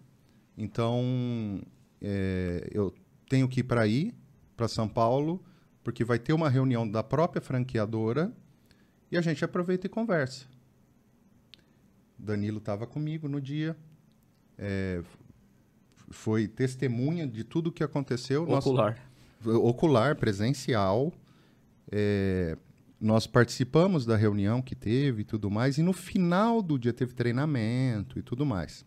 [0.57, 1.61] então
[2.01, 2.95] é, eu
[3.29, 4.15] tenho que ir para aí,
[4.57, 5.43] para São Paulo,
[5.83, 8.33] porque vai ter uma reunião da própria franqueadora
[9.11, 10.47] e a gente aproveita e conversa.
[12.19, 13.77] Danilo estava comigo no dia,
[14.59, 15.03] é,
[16.11, 18.47] foi testemunha de tudo que aconteceu.
[18.47, 18.99] Nós- ocular.
[19.45, 21.13] ocular, presencial.
[21.91, 22.57] É,
[23.01, 27.13] nós participamos da reunião que teve e tudo mais, e no final do dia teve
[27.13, 28.85] treinamento e tudo mais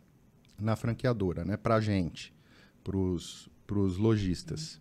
[0.59, 1.55] na franqueadora, né?
[1.55, 2.33] Pra gente,
[2.83, 4.79] pros, pros lojistas.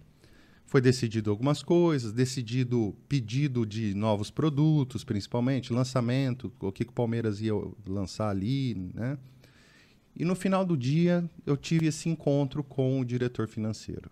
[0.66, 6.94] Foi decidido algumas coisas, decidido pedido de novos produtos, principalmente, lançamento, o que, que o
[6.94, 7.54] Palmeiras ia
[7.86, 9.18] lançar ali, né?
[10.14, 14.10] E no final do dia, eu tive esse encontro com o diretor financeiro.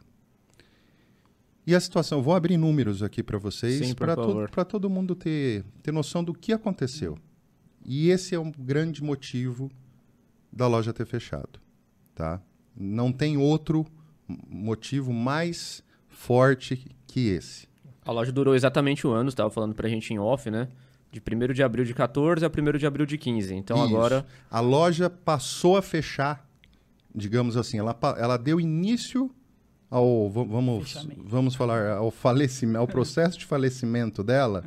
[1.67, 5.91] E a situação, eu vou abrir números aqui para vocês, para todo mundo ter, ter
[5.91, 7.19] noção do que aconteceu.
[7.85, 9.69] E esse é um grande motivo
[10.53, 11.61] da loja ter fechado.
[12.15, 12.41] Tá?
[12.77, 13.87] Não tem outro
[14.49, 17.67] motivo mais forte que esse.
[18.05, 20.69] A loja durou exatamente um ano, você estava falando pra gente em off, né?
[21.11, 23.55] De 1 de abril de 14 a 1 de abril de 15.
[23.55, 23.95] Então Isso.
[23.97, 24.27] agora.
[24.51, 26.47] A loja passou a fechar,
[27.15, 29.31] digamos assim, ela, ela deu início
[29.91, 31.23] ao, va- vamos, Fechamento.
[31.25, 34.65] vamos falar, ao falecimento, ao processo de falecimento dela,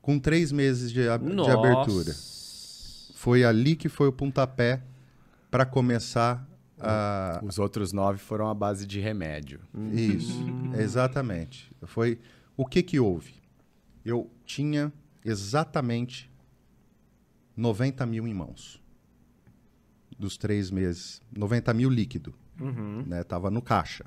[0.00, 1.52] com três meses de, ab- de Nossa.
[1.54, 2.14] abertura.
[3.14, 4.82] Foi ali que foi o pontapé
[5.50, 6.46] para começar
[6.78, 9.60] a, Os outros nove foram à base de remédio.
[9.92, 10.42] Isso,
[10.78, 11.70] exatamente.
[11.84, 12.18] Foi
[12.56, 13.34] o que que houve?
[14.04, 14.92] Eu tinha
[15.24, 16.30] exatamente
[17.56, 18.82] 90 mil em mãos
[20.18, 23.02] dos três meses, 90 mil líquido, Uhum.
[23.06, 23.24] né?
[23.24, 24.04] Tava no caixa.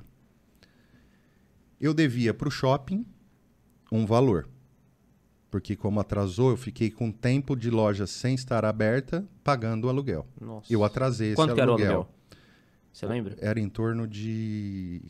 [1.80, 3.04] Eu devia para o shopping
[3.92, 4.48] um valor.
[5.50, 10.26] Porque como atrasou, eu fiquei com tempo de loja sem estar aberta, pagando o aluguel.
[10.40, 10.70] Nossa.
[10.72, 12.08] Eu atrasei esse Quanto que era o aluguel.
[12.98, 13.36] Você lembra?
[13.38, 15.00] Era em torno de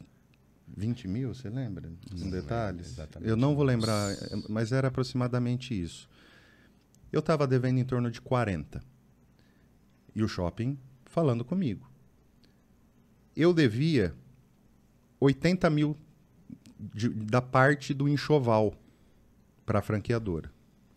[0.76, 1.88] 20 mil, você lembra?
[2.12, 2.86] Em lembro detalhes?
[2.86, 3.30] exatamente.
[3.30, 4.14] Eu não vou lembrar,
[4.46, 6.06] mas era aproximadamente isso.
[7.10, 8.82] Eu estava devendo em torno de 40.
[10.14, 11.90] E o shopping falando comigo.
[13.34, 14.14] Eu devia
[15.18, 15.96] 80 mil
[16.78, 18.74] de- da parte do enxoval
[19.64, 20.52] para a franqueadora,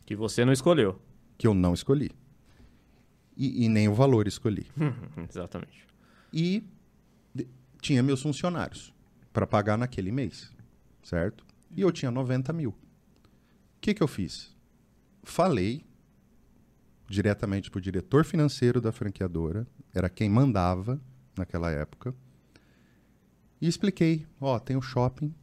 [0.06, 1.00] Que você não escolheu.
[1.38, 2.12] que eu não escolhi.
[3.38, 4.66] E, e nem o valor escolhi.
[5.30, 5.88] Exatamente.
[6.34, 6.64] e
[7.82, 8.94] tinha meus funcionários
[9.34, 10.52] para pagar naquele mês,
[11.04, 11.46] certo?
[11.76, 12.70] E eu tinha 90 mil.
[12.70, 12.76] O
[13.82, 14.56] que, que eu fiz?
[15.24, 15.84] Falei
[17.10, 21.02] diretamente para o diretor financeiro da franqueadora, era quem mandava
[21.38, 22.16] naquela época,
[23.60, 25.34] e expliquei: ó, tem o shopping,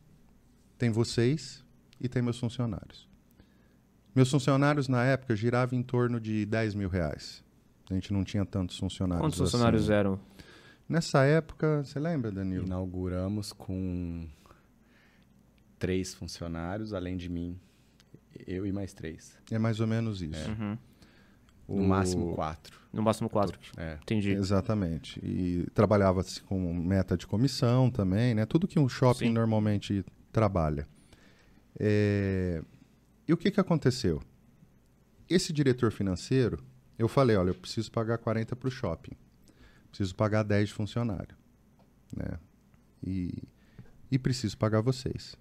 [0.79, 1.65] tem vocês
[2.01, 3.09] e tem meus funcionários.
[4.15, 7.45] Meus funcionários na época giravam em torno de 10 mil reais.
[7.91, 9.25] A gente não tinha tantos funcionários.
[9.25, 9.51] Quantos assim.
[9.51, 10.19] funcionários eram?
[10.89, 12.65] Nessa época, você lembra, Danilo?
[12.65, 14.27] Inauguramos com
[15.79, 17.59] três funcionários, além de mim,
[18.47, 19.37] eu e mais três.
[19.51, 20.51] É mais ou menos isso.
[20.51, 20.79] Uhum.
[21.69, 22.79] No O- máximo quatro.
[22.91, 23.59] No máximo quatro.
[23.77, 23.99] É.
[24.03, 24.31] Entendi.
[24.33, 25.21] Exatamente.
[25.23, 28.47] E trabalhava-se com meta de comissão também, né?
[28.47, 29.33] Tudo que um shopping Sim.
[29.33, 30.89] normalmente trabalha.
[31.79, 32.63] É,
[33.27, 34.23] E o que, que aconteceu?
[35.29, 36.59] Esse diretor financeiro,
[36.99, 39.13] eu falei, olha, eu preciso pagar 40 para o shopping.
[39.89, 41.37] Preciso pagar 10 de funcionário.
[42.15, 42.39] Né?
[43.03, 43.43] E,
[44.11, 45.37] e preciso pagar vocês.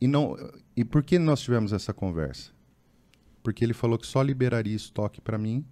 [0.00, 0.36] E, não,
[0.76, 2.52] e por que nós tivemos essa conversa?
[3.42, 5.64] Porque ele falou que só liberaria estoque para mim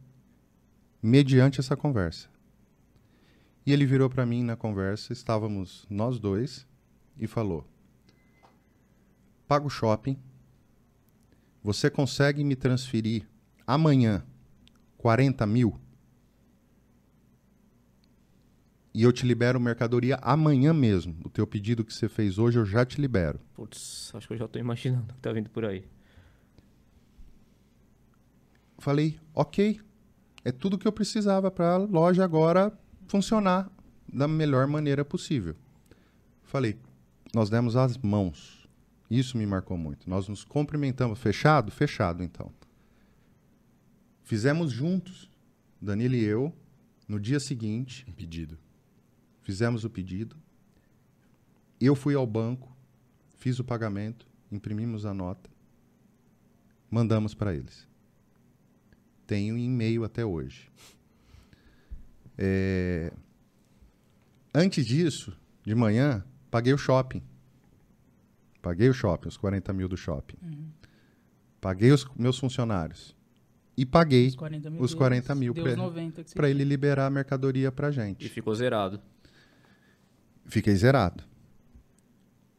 [1.03, 2.29] mediante essa conversa.
[3.65, 6.67] E ele virou para mim na conversa, estávamos nós dois,
[7.19, 7.67] e falou:
[9.47, 10.19] Paga o shopping,
[11.63, 13.29] você consegue me transferir
[13.67, 14.25] amanhã
[14.97, 15.79] 40 mil?
[18.95, 21.17] E eu te libero mercadoria amanhã mesmo.
[21.25, 23.39] O teu pedido que você fez hoje eu já te libero.
[23.55, 25.85] Putz, acho que eu já tô imaginando o que tá vindo por aí.
[28.79, 29.81] Falei, ok,
[30.45, 32.73] é tudo que eu precisava para a loja agora
[33.07, 33.71] funcionar
[34.13, 35.55] da melhor maneira possível.
[36.43, 36.79] Falei,
[37.35, 38.67] nós demos as mãos.
[39.11, 40.09] Isso me marcou muito.
[40.09, 41.19] Nós nos cumprimentamos.
[41.19, 41.71] Fechado?
[41.71, 42.51] Fechado, então.
[44.23, 45.31] Fizemos juntos,
[45.81, 46.55] Danilo e eu,
[47.07, 48.59] no dia seguinte, Um pedido.
[49.49, 50.37] Fizemos o pedido.
[51.81, 52.71] Eu fui ao banco,
[53.39, 55.49] fiz o pagamento, imprimimos a nota,
[56.91, 57.89] mandamos para eles.
[59.27, 60.71] Tenho em e-mail até hoje.
[62.37, 63.11] É,
[64.55, 65.33] Antes disso,
[65.65, 67.23] de manhã, paguei o shopping.
[68.61, 70.37] Paguei o shopping, os 40 mil do shopping.
[71.59, 73.17] Paguei os meus funcionários.
[73.79, 74.83] E paguei Os 40 mil.
[74.83, 77.89] os 40 mil Deu pra- os 90 que você para ele liberar a mercadoria para
[77.89, 78.29] E gente.
[78.29, 79.01] ficou zerado.
[80.49, 81.23] Fiquei zerado.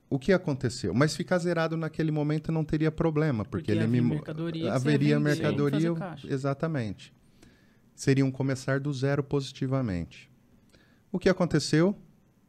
[0.09, 0.93] O que aconteceu?
[0.93, 5.93] Mas ficar zerado naquele momento não teria problema, porque, Porque ele me mercadoria haveria mercadoria,
[6.27, 7.13] exatamente.
[7.93, 10.31] Seriam começar do zero positivamente.
[11.11, 11.95] O que aconteceu?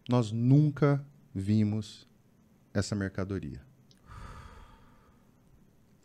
[0.09, 2.09] Nós nunca vimos
[2.73, 3.61] essa mercadoria.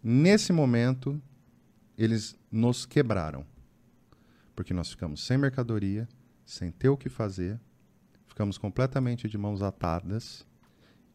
[0.03, 1.21] Nesse momento,
[1.97, 3.45] eles nos quebraram.
[4.55, 6.07] Porque nós ficamos sem mercadoria,
[6.45, 7.59] sem ter o que fazer,
[8.35, 10.45] ficamos completamente de mãos atadas.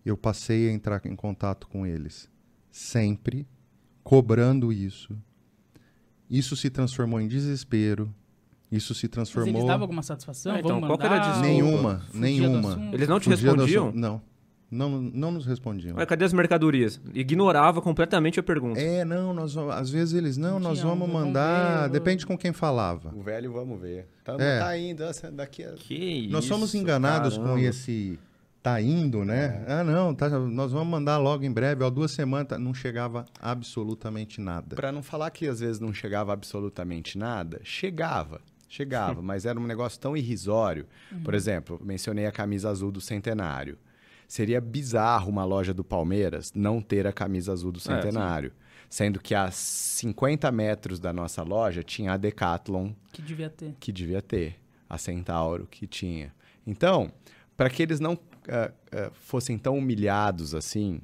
[0.03, 2.31] Eu passei a entrar em contato com eles
[2.73, 3.47] sempre,
[4.03, 5.15] cobrando isso.
[6.31, 8.15] Isso se transformou em desespero.
[8.73, 9.49] Isso se Mas transformou.
[9.55, 10.55] eles davam alguma satisfação?
[10.55, 11.47] Ah, então, qual que era a desculpa?
[11.47, 12.69] Nenhuma, Fugia do nenhuma.
[12.71, 12.95] assunto?
[12.95, 13.85] Eles não te Fugia do respondiam?
[13.89, 13.99] assunto.
[14.01, 14.23] Não.
[14.71, 15.01] Não.
[15.01, 15.97] Não nos respondiam.
[15.97, 17.01] Ué, cadê as mercadorias?
[17.13, 18.81] Ignorava completamente a pergunta.
[18.81, 22.37] É, não, nós, às vezes eles, não, Não nós vamos vamos mandar, ver, depende com
[22.39, 23.13] quem falava.
[23.15, 24.07] O velho, vamos ver.
[24.25, 24.59] Tá, É.
[24.61, 25.03] tá indo,
[25.33, 25.73] daqui a...
[25.73, 27.61] Que isso, Nós somos enganados com caramba.
[27.63, 28.19] esse
[28.63, 29.65] tá indo, né?
[29.67, 33.25] Ah, não, tá, nós vamos mandar logo em breve, ó, duas semanas, tá- não chegava
[33.41, 34.77] absolutamente nada.
[34.77, 38.41] Pra não falar que às vezes não chegava absolutamente nada, chegava.
[38.69, 40.87] Chegava, mas era um negócio tão irrisório.
[41.25, 43.79] Por exemplo, mencionei a camisa azul do Centenário.
[44.31, 47.89] Seria bizarro uma loja do Palmeiras não ter a camisa azul do sim.
[47.89, 48.53] Centenário.
[48.89, 53.75] Sendo que a 50 metros da nossa loja tinha a Decathlon Que devia ter.
[53.81, 54.55] que devia ter,
[54.89, 56.33] a Centauro que tinha.
[56.65, 57.11] Então,
[57.57, 58.17] para que eles não
[58.49, 61.01] ah, ah, fossem tão humilhados assim,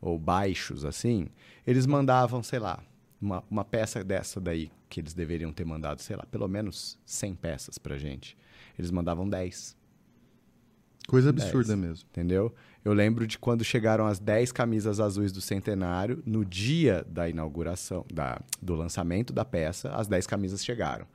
[0.00, 1.26] ou baixos assim,
[1.66, 2.80] eles mandavam, sei lá,
[3.20, 7.34] uma, uma peça dessa daí, que eles deveriam ter mandado, sei lá, pelo menos 100
[7.34, 8.38] peças pra gente.
[8.78, 9.76] Eles mandavam 10.
[11.10, 11.44] Coisa 10.
[11.48, 12.06] absurda mesmo.
[12.10, 12.54] entendeu?
[12.84, 18.06] Eu lembro de quando chegaram as 10 camisas azuis do Centenário, no dia da inauguração,
[18.12, 21.06] da, do lançamento da peça, as 10 camisas chegaram.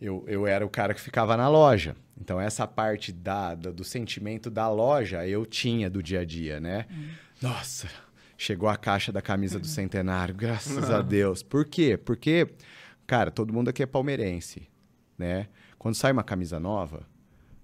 [0.00, 1.94] Eu, eu era o cara que ficava na loja.
[2.20, 6.58] Então, essa parte da, da- do sentimento da loja eu tinha do dia a dia,
[6.60, 6.86] né?
[7.40, 7.88] Nossa,
[8.36, 11.42] chegou a caixa da camisa do Centenário, graças a Deus.
[11.42, 11.96] Por quê?
[11.96, 12.48] Porque,
[13.06, 14.68] cara, todo mundo aqui é palmeirense,
[15.18, 15.48] né?
[15.78, 17.02] Quando sai uma camisa nova,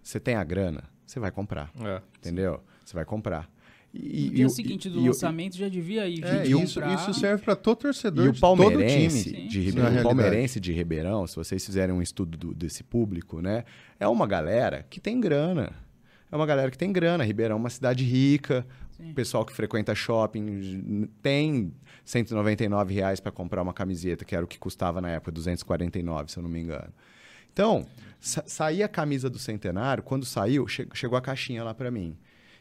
[0.02, 1.70] você tem a grana, você vai comprar.
[1.80, 2.00] É.
[2.18, 2.60] Entendeu?
[2.84, 3.48] Você vai comprar.
[3.94, 6.22] E, No dia seguinte do e o- lançamento já devia ir.
[6.22, 9.48] É, isso, isso serve para todo torcedor E o de todo palmeirense time.
[9.48, 10.04] de Ribeirão, o realidade.
[10.04, 13.64] palmeirense de Ribeirão, se vocês fizerem um estudo do- desse público, né,
[13.98, 15.72] é uma galera que tem grana.
[16.30, 17.24] É uma galera que tem grana.
[17.24, 18.66] Ribeirão é uma cidade rica.
[18.90, 19.10] Sim.
[19.12, 21.72] O pessoal que frequenta shopping tem
[22.04, 26.38] 199 reais para comprar uma camiseta, que era o que custava na época, 249, se
[26.38, 26.92] eu não me engano.
[27.52, 27.86] Então,
[28.20, 32.16] sa saía a camisa do centenário, quando saiu, che- chegou a caixinha lá para mim.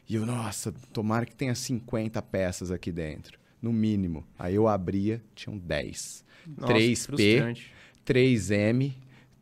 [0.08, 4.24] E eu, nossa, tomara que tenha 50 peças aqui dentro, no mínimo.
[4.38, 6.24] Aí eu abria, tinham 10.
[6.56, 7.72] Nossa, 3P, frustrante.
[8.06, 8.94] 3M,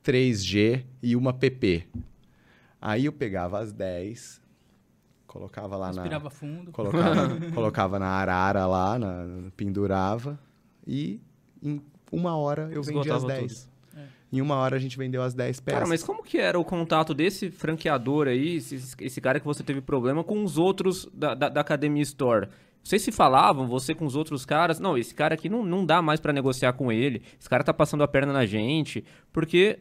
[0.03, 1.87] 3G e uma PP.
[2.81, 4.41] Aí eu pegava as 10,
[5.27, 6.73] colocava lá na Respirava fundo.
[6.73, 10.39] colocava, colocava na arara lá, na- pendurava
[10.87, 11.21] e
[11.63, 11.81] em
[12.11, 13.63] uma hora eu vendi as Esgotava 10.
[13.63, 13.76] tudo.
[14.33, 15.79] Em uma hora a gente vendeu as 10 peças.
[15.79, 19.63] Cara, mas como que era o contato desse franqueador aí, esse, esse cara que você
[19.63, 22.49] teve problema, com os outros da, da, da Academia Store?
[22.83, 24.79] Vocês se falavam, você com os outros caras?
[24.81, 27.23] Não, esse cara aqui não, não dá mais pra negociar com ele.
[27.39, 29.05] Esse cara tá passando a perna na gente.
[29.33, 29.79] Porque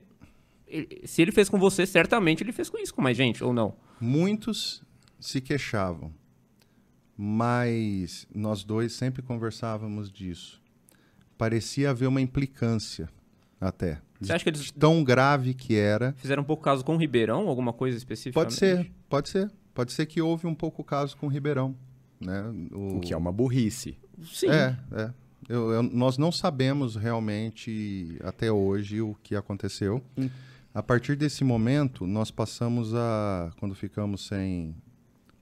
[0.67, 3.51] ele- se ele fez com você, certamente ele fez com isso com mais gente, ou
[3.53, 3.75] não?
[3.99, 4.83] Muitos
[5.19, 6.11] se queixavam,
[7.17, 10.61] mas nós dois sempre conversávamos disso.
[11.37, 13.09] Parecia haver uma implicância,
[13.59, 14.01] até.
[14.21, 16.13] Você acha que eles De tão grave que era.
[16.17, 18.33] fizeram um pouco caso com o Ribeirão, alguma coisa específica?
[18.39, 19.51] Pode ser, pode ser.
[19.73, 21.75] Pode ser que houve um pouco o caso com o Ribeirão.
[22.19, 22.43] Né?
[22.71, 23.97] O que é uma burrice.
[24.23, 24.47] Sim.
[24.49, 25.11] É, é.
[25.49, 30.01] Eu- eu- nós não sabemos realmente até hoje o que aconteceu.
[30.17, 30.29] Hum.
[30.73, 33.51] A partir desse momento, nós passamos a.
[33.59, 34.75] Quando ficamos sem.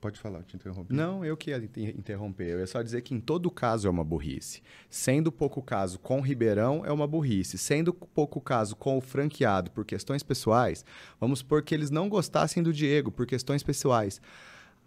[0.04, 0.92] Pode falar, te interrompi.
[0.92, 1.50] Não, eu que
[1.96, 2.50] interromper.
[2.50, 4.60] Eu ia só dizer que em todo caso é uma burrice.
[4.90, 7.56] Sendo pouco caso com Ribeirão, é uma burrice.
[7.56, 10.84] Sendo pouco caso com o franqueado por questões pessoais,
[11.18, 14.20] vamos supor que eles não gostassem do Diego por questões pessoais,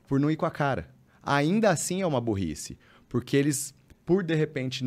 [0.07, 0.87] por não ir com a cara.
[1.23, 2.77] Ainda assim é uma burrice.
[3.09, 3.73] Porque eles,
[4.05, 4.85] por de repente.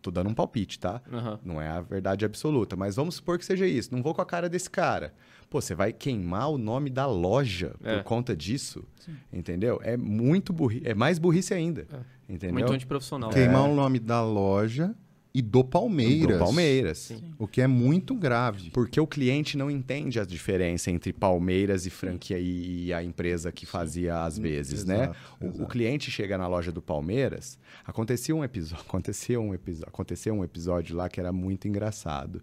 [0.00, 1.02] Tô dando um palpite, tá?
[1.12, 1.38] Aham.
[1.44, 3.92] Não é a verdade absoluta, mas vamos supor que seja isso.
[3.94, 5.12] Não vou com a cara desse cara.
[5.50, 7.96] Pô, você vai queimar o nome da loja É.
[7.96, 8.84] por conta disso?
[9.32, 9.80] Entendeu?
[9.82, 10.86] É muito burrice.
[10.86, 11.86] É mais burrice ainda.
[12.28, 12.54] Entendeu?
[12.54, 13.30] Muito antiprofissional.
[13.30, 14.94] Queimar o nome da loja
[15.34, 16.38] e do Palmeiras.
[16.38, 16.98] Do Palmeiras.
[16.98, 17.34] Sim.
[17.38, 18.70] O que é muito grave.
[18.70, 23.66] Porque o cliente não entende a diferença entre Palmeiras e franquia e a empresa que
[23.66, 25.04] fazia às vezes, né?
[25.04, 25.66] exato, O, o exato.
[25.70, 30.96] cliente chega na loja do Palmeiras, acontecia um episódio, aconteceu um episódio, aconteceu um episódio
[30.96, 32.42] lá que era muito engraçado.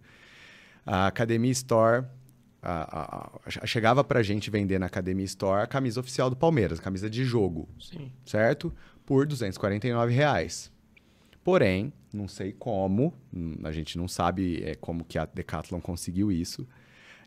[0.86, 2.06] A Academia Store
[2.62, 6.80] a- a- a- chegava pra gente vender na Academia Store a camisa oficial do Palmeiras,
[6.80, 8.12] a camisa de jogo, Sim.
[8.26, 8.74] certo?
[9.06, 10.71] Por 249 reais.
[11.45, 13.13] Porém, não sei como,
[13.63, 16.67] a gente não sabe é, como que a Decathlon conseguiu isso,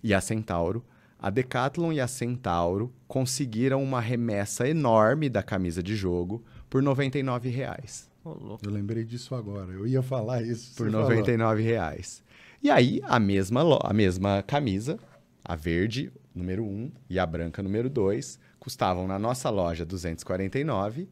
[0.02, 0.84] e a Centauro.
[1.20, 7.48] A Decathlon e a Centauro conseguiram uma remessa enorme da camisa de jogo por 99
[7.48, 8.10] reais.
[8.24, 8.58] Louco.
[8.64, 9.72] Eu lembrei disso agora.
[9.72, 10.74] Eu ia falar isso.
[10.74, 11.08] Por R$ falou.
[11.08, 12.20] 99 reais.
[12.60, 14.98] E aí, a mesma, a mesma camisa,
[15.44, 21.08] a verde, número 1, e a branca, número 2, custavam na nossa loja 249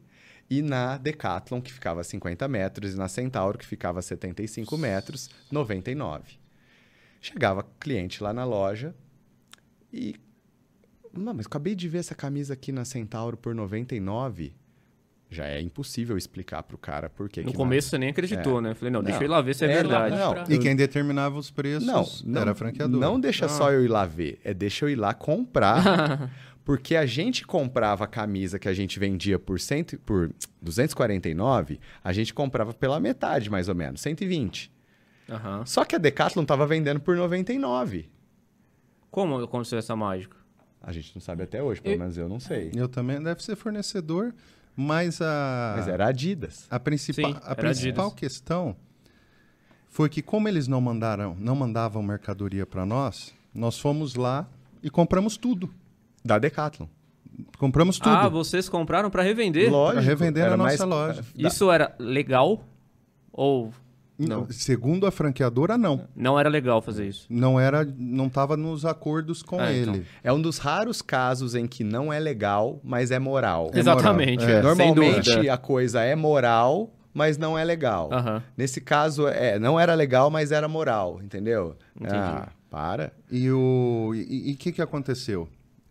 [0.49, 4.77] e na Decathlon, que ficava a 50 metros, e na Centauro, que ficava a 75
[4.77, 6.39] metros, 99.
[7.21, 8.95] Chegava cliente lá na loja
[9.91, 10.15] e...
[11.13, 14.53] Não, mas acabei de ver essa camisa aqui na Centauro por 99.
[15.29, 18.73] Já é impossível explicar pro cara por que No que começo você nem acreditou, né?
[18.75, 19.23] Falei, não, deixa Não.
[19.23, 20.15] eu ir lá ver se é, É, verdade.
[20.15, 22.99] não, Pra- E quem determinava os preços Não, não, era a franqueadora.
[23.05, 23.49] não deixa Ah.
[23.49, 26.31] só eu ir lá ver, é deixa eu ir lá comprar.
[26.67, 32.11] porque a gente comprava a camisa que a gente vendia por, cento, por 249, a
[32.11, 34.69] gente comprava pela metade, mais ou menos, 120.
[35.29, 35.65] Aham.
[35.65, 38.09] Só que a Decathlon tava vendendo por 99.
[39.09, 40.35] Como aconteceu essa mágica?
[40.83, 42.69] A gente não sabe até hoje, pelo Eu- menos eu não sei.
[42.75, 44.35] Eu também deve ser fornecedor,
[44.75, 46.67] mas a Mas era Adidas.
[46.69, 48.19] a principal Sim, a era principal Adidas.
[48.19, 48.75] questão
[49.87, 54.45] foi que como eles não mandaram, não mandavam mercadoria para nós, nós fomos lá
[54.83, 55.73] e compramos tudo.
[56.23, 56.87] Da Decathlon.
[57.57, 58.09] Compramos tudo.
[58.15, 59.71] Ah, vocês compraram pra revender?
[59.71, 60.01] Lógico.
[60.01, 61.21] Pra revender era na mais- nossa loja.
[61.35, 62.63] Da- Isso era legal?
[63.31, 63.71] Ou
[64.17, 64.47] Não.
[64.49, 66.07] Segundo a franqueadora, não.
[66.15, 67.27] Não era legal fazer isso.
[67.29, 69.91] Não era, não estava nos acordos com Ah, ele.
[69.91, 70.03] então.
[70.23, 73.69] É um dos raros casos em que não é legal, mas é moral.
[73.71, 74.39] É Exatamente.
[74.43, 74.49] moral.
[74.49, 74.61] É.
[74.61, 78.09] sem Normalmente a coisa é moral, mas não é legal.
[78.11, 78.41] Aham.
[78.57, 81.75] Nesse caso, é, não era legal, mas era moral, entendeu?
[81.95, 82.15] Entendi.
[82.15, 83.13] Ah, para.
[83.31, 85.47] E o e o que, que aconteceu?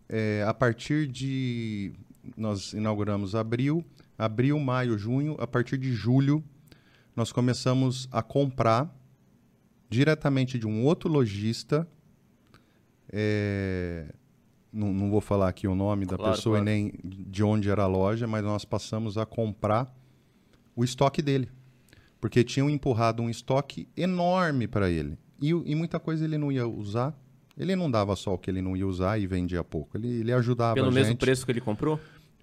[0.09, 1.91] É, a partir de.
[2.35, 3.85] Nós inauguramos abril,
[4.17, 5.35] abril, maio, junho.
[5.39, 6.43] A partir de julho,
[7.15, 8.93] nós começamos a comprar
[9.89, 11.87] diretamente de um outro lojista.
[13.11, 14.13] é,
[14.71, 16.69] não, não vou falar aqui o nome da Claro, pessoa claro.
[16.69, 19.93] e nem de onde era a loja, mas nós passamos a comprar
[20.75, 21.49] o estoque dele.
[22.19, 25.17] Porque tinham empurrado um estoque enorme para ele.
[25.41, 27.17] E, e muita coisa ele não ia usar.
[27.57, 29.97] Ele não dava só o que ele não ia usar e vendia pouco.
[29.97, 31.19] Ele, ele ajudava Pelo a mesmo gente.
[31.19, 31.99] preço que ele comprou?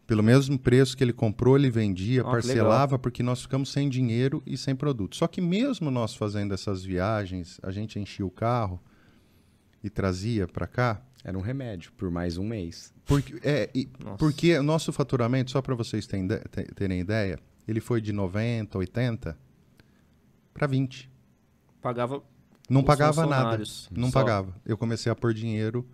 [0.06, 4.42] Pelo mesmo preço que ele comprou, ele vendia, que parcelava, porque nós ficamos sem dinheiro
[4.44, 5.16] e sem produto.
[5.16, 8.78] Só que mesmo nós fazendo essas viagens, a gente enchia o carro
[9.82, 11.02] e trazia para cá.
[11.22, 12.92] Era um remédio por mais um mês.
[13.06, 14.18] Porque, é, e- Nossa.
[14.18, 16.28] porque o nosso faturamento, só para vocês terem,
[16.74, 19.38] terem ideia, ele foi de 90, 80
[20.52, 21.10] para 20.
[21.80, 22.22] Pagava
[22.68, 23.62] Não pagava nada.
[23.90, 24.20] Não só.
[24.20, 24.54] pagava.
[24.64, 25.86] Eu comecei a pôr dinheiro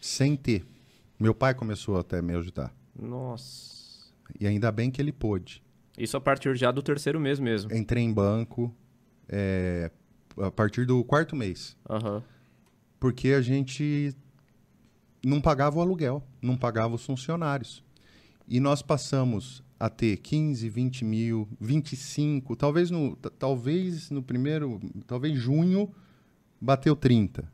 [0.00, 0.64] sem ter.
[1.18, 2.74] Meu pai começou até me ajudar.
[2.98, 4.10] Nossa.
[4.38, 5.62] E ainda bem que ele pôde.
[5.96, 7.72] Isso a partir já do terceiro mês mesmo.
[7.74, 8.74] Entrei em banco
[9.28, 9.90] é,
[10.38, 11.76] a partir do quarto mês.
[11.88, 12.22] Aham.
[12.98, 14.14] Porque a gente
[15.24, 17.82] não pagava o aluguel, não pagava os funcionários.
[18.48, 25.38] E nós passamos a ter 15, 20 mil, 25, talvez no, talvez no primeiro, talvez
[25.38, 25.90] junho,
[26.60, 27.50] bateu 30.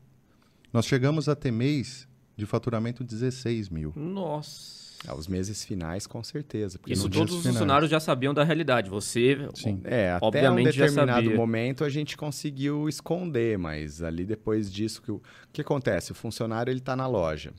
[0.71, 3.93] Nós chegamos a ter mês de faturamento 16 mil.
[3.95, 4.83] Nossa.
[5.05, 6.79] Ah, os meses finais, com certeza.
[6.79, 7.57] porque Isso todos dos os finais.
[7.57, 8.89] funcionários já sabiam da realidade.
[8.89, 9.81] Você, Sim.
[9.83, 15.11] É, até um Obviamente determinado momento a gente conseguiu esconder, mas ali depois disso, que
[15.11, 15.21] o, o
[15.51, 16.13] que acontece?
[16.13, 17.51] O funcionário ele tá na loja.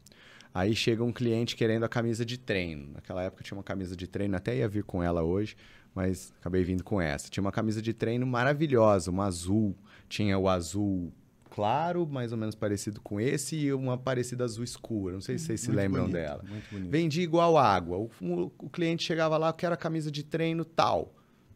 [0.55, 2.93] Aí chega um cliente querendo a camisa de treino.
[2.95, 5.57] Naquela época tinha uma camisa de treino, até ia vir com ela hoje,
[5.93, 7.29] mas acabei vindo com essa.
[7.29, 9.75] Tinha uma camisa de treino maravilhosa, uma azul.
[10.09, 11.13] Tinha o azul
[11.51, 15.15] claro, mais ou menos parecido com esse, e uma parecida azul escura.
[15.15, 16.45] Não sei se vocês se Muito lembram bonito, dela.
[16.49, 16.91] Muito bonito.
[16.91, 17.97] Vendia igual água.
[17.99, 21.13] O, o- o cliente chegava lá, eu quero a camisa de treino tal.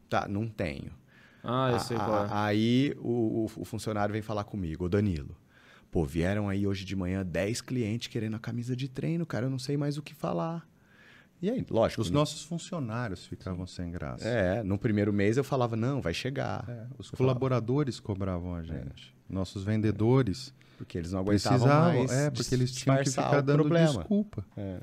[0.08, 0.90] Tá, não tenho.
[1.44, 2.28] Ah, eu sei A- qual é.
[2.28, 5.36] a- Aí o, o- o funcionário vem falar comigo, ô Danilo.
[5.98, 9.50] Pô, vieram aí hoje de manhã 10 clientes querendo a camisa de treino, cara, eu
[9.50, 10.64] não sei mais o que falar.
[11.42, 12.00] E aí, lógico.
[12.00, 14.24] Os no- nossos funcionários ficavam sem graça.
[14.28, 16.64] É, no primeiro mês eu falava, não, vai chegar.
[16.68, 19.12] É, os Eu colaboradores cobravam a gente.
[19.28, 21.98] Nossos vendedores Porque eles não aguentavam precisavam.
[21.98, 22.12] mais.
[22.12, 23.98] É, porque eles tinham que ficar dando problema.
[23.98, 24.46] desculpa.
[24.56, 24.78] É.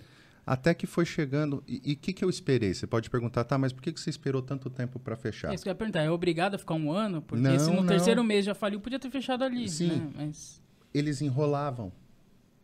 [0.45, 1.63] Até que foi chegando.
[1.65, 2.73] E o que, que eu esperei?
[2.73, 5.51] Você pode perguntar, tá, mas por que, que você esperou tanto tempo para fechar?
[5.53, 6.01] É isso que eu ia perguntar.
[6.01, 7.21] É obrigado a ficar um ano?
[7.21, 7.85] Porque Não, se no não.
[7.85, 9.69] terceiro mês já faliu, podia ter fechado ali.
[9.69, 9.87] Sim.
[9.87, 10.11] Né?
[10.13, 10.64] Mas...
[10.95, 11.91] Eles enrolavam,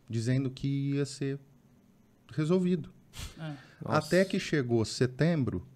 [0.08, 1.38] dizendo que ia ser
[2.32, 2.90] resolvido.
[3.38, 3.54] é.
[3.84, 5.66] Até que chegou setembro,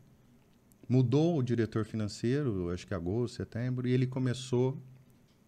[0.88, 4.80] mudou o diretor financeiro, acho que agosto, setembro, e ele começou.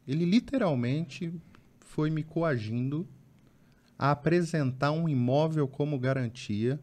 [0.07, 1.33] Ele literalmente
[1.81, 3.09] foi me coagindo
[3.99, 6.79] a apresentar um imóvel como garantia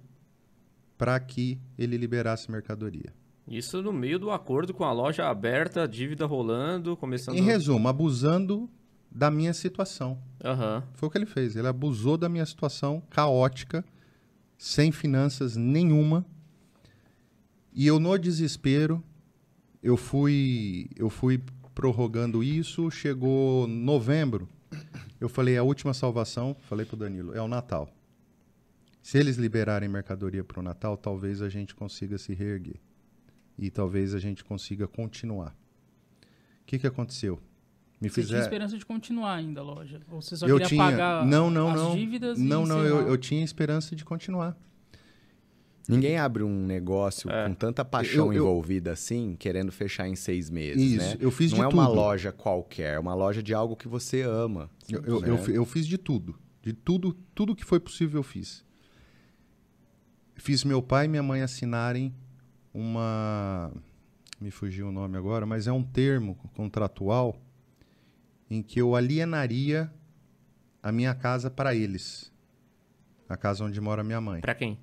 [0.97, 3.13] para que ele liberasse mercadoria.
[3.47, 7.36] Isso no meio do acordo com a loja aberta, dívida rolando, começando.
[7.36, 8.69] Em resumo, abusando
[9.16, 10.22] da minha situação.
[10.43, 10.84] Aham.
[10.93, 11.55] Foi o que ele fez.
[11.55, 13.84] Ele abusou da minha situação caótica,
[14.57, 16.26] sem finanças nenhuma.
[17.72, 19.01] E eu, no desespero,
[19.82, 21.41] eu fui, eu fui
[21.74, 22.91] prorrogando isso.
[22.91, 24.49] Chegou novembro,
[25.20, 27.89] eu falei: a última salvação, falei para o Danilo, é o Natal.
[29.01, 32.82] Se eles liberarem mercadoria para o Natal, talvez a gente consiga se reerguer.
[33.57, 35.55] E talvez a gente consiga continuar.
[36.61, 37.39] O que, que aconteceu?
[38.01, 40.01] Me Você tinha esperança de continuar ainda a loja?
[40.11, 42.79] Ou você só eu queria tinha pagar não não as não dívidas não e, não
[42.83, 44.57] eu, eu tinha esperança de continuar
[45.87, 47.47] Ninguém abre um negócio É.
[47.47, 51.17] com tanta paixão Eu- eu- envolvida assim, querendo fechar em seis meses, Isso, né?
[51.19, 51.95] eu fiz Não de é uma tudo.
[51.95, 54.67] loja qualquer, é uma loja de algo que você ama.
[54.91, 55.29] eu, eu, né?
[55.29, 58.65] eu, eu fiz de tudo de tudo tudo que foi possível eu fiz
[60.35, 62.13] fiz meu pai e minha mãe assinarem
[62.73, 63.71] uma
[64.41, 67.39] me fugiu o nome agora mas é um termo contratual
[68.49, 69.91] em que eu alienaria
[70.81, 72.31] a minha casa para eles
[73.27, 74.77] a casa onde mora minha mãe Pra quem?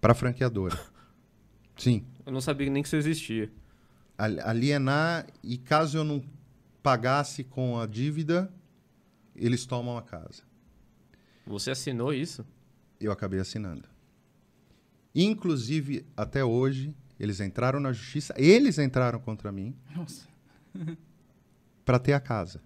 [0.00, 0.78] para a franqueadora
[1.76, 3.50] sim Eu não sabia nem que isso existia.
[4.18, 6.22] al- alienar e caso eu não
[6.82, 8.52] pagasse com a dívida,
[9.36, 10.42] eles tomam a casa.
[11.46, 12.44] Você assinou isso?
[13.00, 13.88] Eu acabei assinando.
[15.14, 20.26] Inclusive, até hoje, eles entraram na justiça, eles entraram contra mim, Nossa.
[21.84, 22.60] para ter a casa.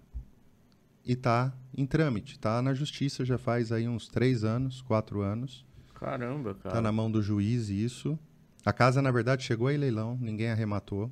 [1.07, 5.65] E tá em trâmite, tá na justiça já faz aí uns três anos, quatro anos.
[5.95, 6.75] Caramba, cara.
[6.75, 8.19] Tá na mão do juiz isso.
[8.65, 11.09] A casa, na verdade, chegou em leilão, ninguém arrematou.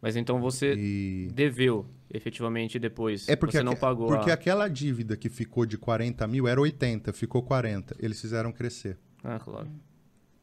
[0.00, 3.28] Mas então você E deveu efetivamente depois.
[3.28, 4.34] é porque, você não aque- pagou porque a...
[4.34, 7.94] aquela dívida que ficou de 40 mil era 80, ficou 40.
[7.98, 8.96] Eles fizeram crescer.
[9.22, 9.68] Ah, claro.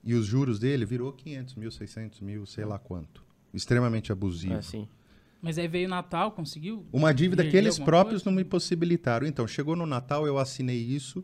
[0.04, 3.24] E os juros dele virou 500 mil, 600 mil, sei lá quanto.
[3.54, 4.54] Extremamente abusivo.
[4.56, 4.88] É, sim.
[5.44, 6.86] Mas aí veio o Natal, conseguiu?
[6.94, 8.30] Uma dívida que eles próprios coisa?
[8.30, 9.28] não me possibilitaram.
[9.28, 11.22] Então, chegou no Natal, eu assinei isso.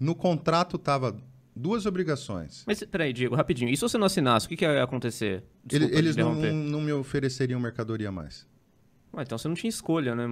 [0.00, 1.16] No contrato tava
[1.54, 2.64] duas obrigações.
[2.66, 3.70] Mas peraí, Diego, rapidinho.
[3.70, 5.44] E se você não assinasse, o que, que ia acontecer?
[5.64, 8.44] Desculpa te eles não, não me ofereceriam mercadoria mais.
[9.12, 10.26] Ah, então você não tinha escolha, né?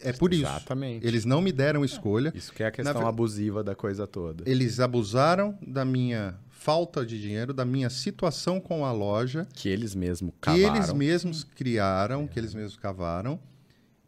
[0.00, 0.42] É por isso.
[0.42, 1.06] Exatamente.
[1.06, 2.32] Eles não me deram escolha.
[2.34, 4.42] Isso que é a questão ver- abusiva da coisa toda.
[4.50, 6.36] Eles abusaram da minha
[6.66, 10.74] falta de dinheiro, da minha situação com a loja, Que eles mesmos que cavaram.
[10.74, 13.38] eles mesmos criaram, que eles mesmos cavaram,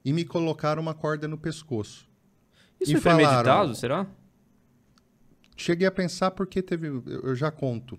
[0.04, 2.08] e me colocaram uma corda no pescoço.
[2.80, 4.06] Isso E foi falaram- premeditado, será?
[5.56, 6.88] Cheguei a pensar porque teve.
[7.06, 7.96] Eu já conto.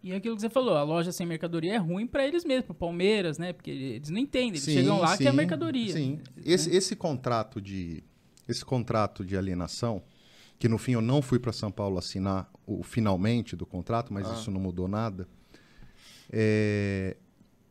[0.00, 2.66] E é aquilo que você falou, a loja sem mercadoria é ruim pra eles mesmos,
[2.66, 3.52] pro Palmeiras, né?
[3.52, 5.92] Porque eles não entendem, eles chegam lá que é sim, mercadoria.
[5.92, 6.12] Sim.
[6.36, 6.42] né?
[6.44, 8.02] Esse, esse contrato de
[8.48, 10.02] esse contrato de alienação,
[10.58, 14.28] que no fim eu não fui para São Paulo assinar o finalmente do contrato, mas
[14.28, 14.34] Ah.
[14.34, 15.26] isso não mudou nada.
[16.34, 17.16] é,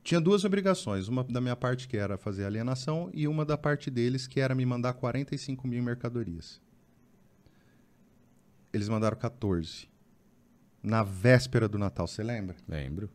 [0.03, 3.89] tinha duas obrigações, uma da minha parte que era fazer alienação e uma da parte
[3.89, 6.59] deles que era me mandar 45 mil mercadorias.
[8.73, 9.87] Eles mandaram 14.
[10.81, 12.55] Na véspera do Natal, você lembra?
[12.67, 13.09] Lembro.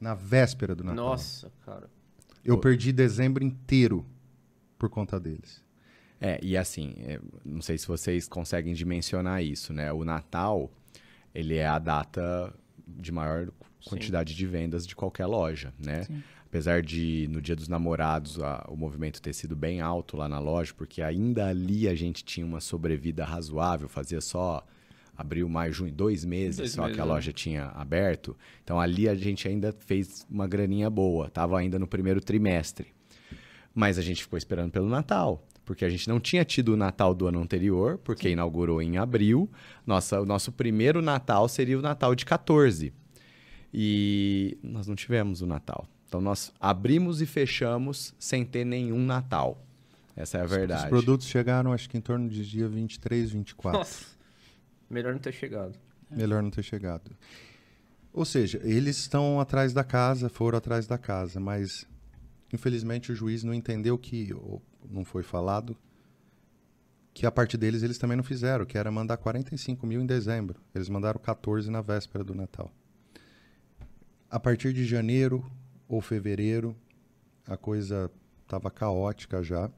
[0.00, 1.04] Na véspera do Natal.
[1.04, 1.88] Nossa, cara.
[2.44, 2.62] Eu Pô.
[2.62, 4.04] perdi dezembro inteiro
[4.78, 5.64] por conta deles.
[6.20, 9.92] É, e assim, é, não sei se vocês conseguem dimensionar isso, né?
[9.92, 10.70] O Natal,
[11.38, 12.52] ele é a data
[12.86, 13.48] de maior
[13.84, 16.04] quantidade de vendas de qualquer loja, né?
[16.04, 16.22] Sim.
[16.46, 20.38] Apesar de, no dia dos namorados, a- o movimento ter sido bem alto lá na
[20.38, 24.64] loja, porque ainda ali a gente tinha uma sobrevida razoável, fazia só
[25.16, 27.12] abril, maio, junho, dois meses Dois só meses, que a né?
[27.12, 28.36] loja tinha aberto.
[28.62, 32.88] Então ali a gente ainda fez uma graninha boa, tava ainda no primeiro trimestre.
[33.74, 37.12] Mas a gente ficou esperando pelo Natal, porque a gente não tinha tido o Natal
[37.12, 39.50] do ano anterior, porque inaugurou em abril.
[39.84, 42.94] Nossa, o nosso primeiro Natal seria o Natal de 14.
[43.74, 45.86] E nós não tivemos o Natal.
[46.06, 49.60] Então nós abrimos e fechamos sem ter nenhum Natal.
[50.14, 50.84] Essa é a verdade.
[50.84, 53.80] Os produtos chegaram, acho que em torno de dia 23, 24.
[53.80, 54.06] Nossa.
[54.88, 55.76] Melhor não ter chegado.
[56.08, 57.10] Melhor não ter chegado.
[58.12, 61.84] Ou seja, eles estão atrás da casa, foram atrás da casa, mas
[62.52, 64.32] infelizmente o juiz não entendeu que,
[64.90, 65.76] não foi falado,
[67.14, 70.60] que a parte deles eles também não fizeram, que era mandar 45 mil em dezembro.
[70.74, 72.70] Eles mandaram 14 na véspera do Natal.
[74.30, 75.44] A partir de janeiro
[75.88, 76.76] ou fevereiro,
[77.46, 78.10] a coisa
[78.42, 79.70] estava caótica já.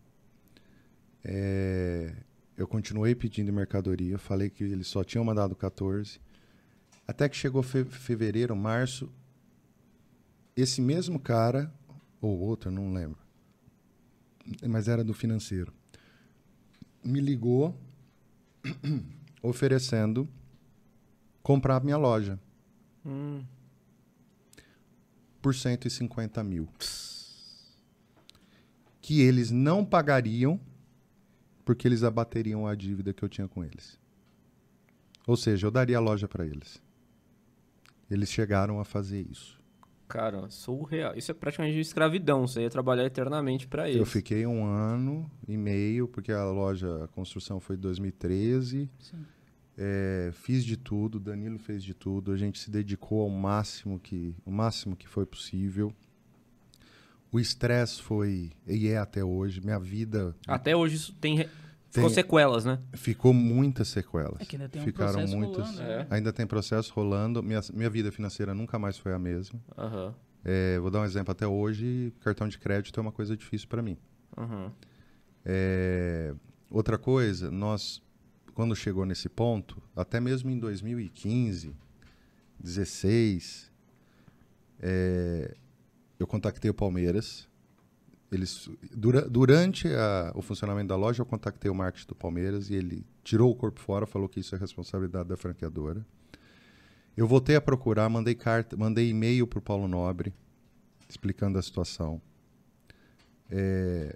[1.25, 2.13] É,
[2.57, 6.21] eu continuei pedindo mercadoria, falei que eles só tinham mandado 14.
[7.07, 9.11] Até que chegou fe- fevereiro, março,
[10.57, 11.73] esse mesmo cara,
[12.21, 13.19] ou outro, não lembro,
[14.69, 15.73] mas era do financeiro,
[17.05, 17.79] me ligou
[19.43, 20.29] oferecendo
[21.43, 22.39] comprar a minha loja
[23.07, 23.43] Hum.
[25.41, 26.69] por 150 mil.
[29.01, 30.61] Que eles não pagariam
[31.65, 33.99] porque eles abateriam a dívida que eu tinha com eles.
[35.27, 36.83] Ou seja, eu daria a loja para eles.
[38.11, 39.58] Eles chegaram a fazer isso.
[40.09, 41.15] Cara, surreal.
[41.17, 42.47] Isso é praticamente escravidão.
[42.47, 44.01] Você ia trabalhar eternamente pra eles.
[44.01, 48.91] Eu fiquei um ano e meio, porque a loja, a construção foi em 2013.
[48.99, 49.17] Sim.
[49.77, 52.33] É, fiz de tudo, Danilo fez de tudo.
[52.33, 55.93] A gente se dedicou ao máximo que, o máximo que foi possível.
[57.31, 59.61] O estresse foi e é até hoje.
[59.61, 61.47] Minha vida Até hoje isso tem,
[61.91, 62.79] ficou Tem- sequelas, né?
[62.95, 64.41] ficou muitas sequelas.
[64.41, 65.67] É que ainda tem um Ficaram processo muitas.
[65.67, 65.99] rolando, É.
[65.99, 66.07] né?
[66.11, 67.43] Ainda tem processo rolando.
[67.43, 69.61] Minha, minha vida financeira nunca mais foi a mesma.
[69.77, 70.15] Aham.
[70.45, 71.33] É, vou dar um exemplo.
[71.33, 73.97] Até hoje, cartão de crédito é uma coisa difícil para mim.
[74.37, 74.73] Aham.
[75.45, 76.35] É,
[76.71, 78.03] outra coisa, nós,
[78.55, 81.75] quando chegou nesse ponto, até mesmo em 2015,
[82.61, 83.71] 16,
[84.81, 85.55] é,
[86.19, 87.48] eu contactei o Palmeiras.
[88.31, 92.75] Eles, dura- durante a- o funcionamento da loja, eu contactei o marketing do Palmeiras e
[92.75, 96.05] ele tirou o corpo fora, falou que isso é responsabilidade da franqueadora.
[97.17, 100.33] Eu voltei a procurar, mandei carta, mandei e-mail para o Paulo Nobre
[101.09, 102.21] explicando a situação.
[103.51, 104.15] É,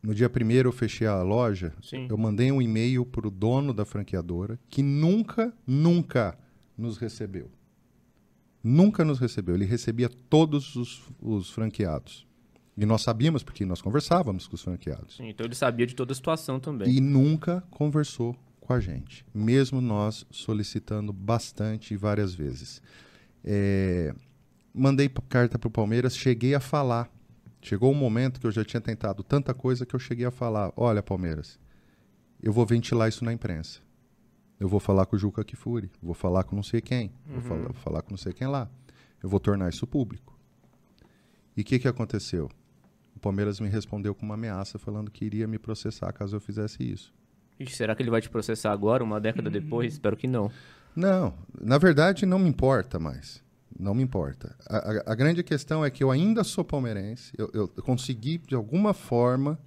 [0.00, 2.06] no dia primeiro eu fechei a loja, Sim.
[2.08, 6.38] eu mandei um e-mail para o dono da franqueadora que nunca, nunca
[6.76, 7.50] nos recebeu.
[8.62, 9.54] Nunca nos recebeu.
[9.56, 12.26] Ele recebia todos os, os franqueados.
[12.80, 15.16] E nós sabíamos, porque nós conversávamos com os franqueados.
[15.16, 16.88] Sim, então ele sabia de toda a situação também.
[16.88, 22.80] E nunca conversou com a gente, mesmo nós solicitando bastante várias vezes.
[23.44, 24.14] É,
[24.72, 27.10] mandei carta para o Palmeiras, cheguei a falar.
[27.60, 30.72] Chegou um momento que eu já tinha tentado tanta coisa que eu cheguei a falar:
[30.76, 31.58] olha, Palmeiras,
[32.40, 33.80] eu vou ventilar isso na imprensa.
[34.60, 37.62] Eu vou falar com o Juca Kifuri, vou falar com não sei quem, vou, falar,
[37.62, 38.70] vou falar com não sei quem lá.
[39.20, 40.38] Eu vou tornar isso público.
[41.56, 42.48] E o que, que aconteceu?
[43.18, 46.84] O Palmeiras me respondeu com uma ameaça falando que iria me processar caso eu fizesse
[46.88, 47.12] isso.
[47.58, 49.94] Ixi, será que ele vai te processar agora, uma década depois?
[49.94, 50.48] Espero que não.
[50.94, 53.42] Não, na verdade não me importa mais.
[53.76, 54.54] Não me importa.
[54.68, 57.32] A, a- a grande questão é que eu ainda sou palmeirense.
[57.36, 59.58] Eu, eu consegui, de alguma forma,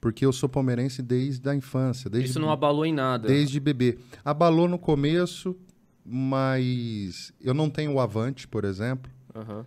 [0.00, 2.10] porque eu sou palmeirense desde a infância.
[2.10, 3.28] Desde, Isso não abalou em nada.
[3.28, 3.96] desde bebê.
[4.24, 5.56] Abalou no começo,
[6.04, 9.64] mas eu não tenho o Avante, por exemplo, Aham.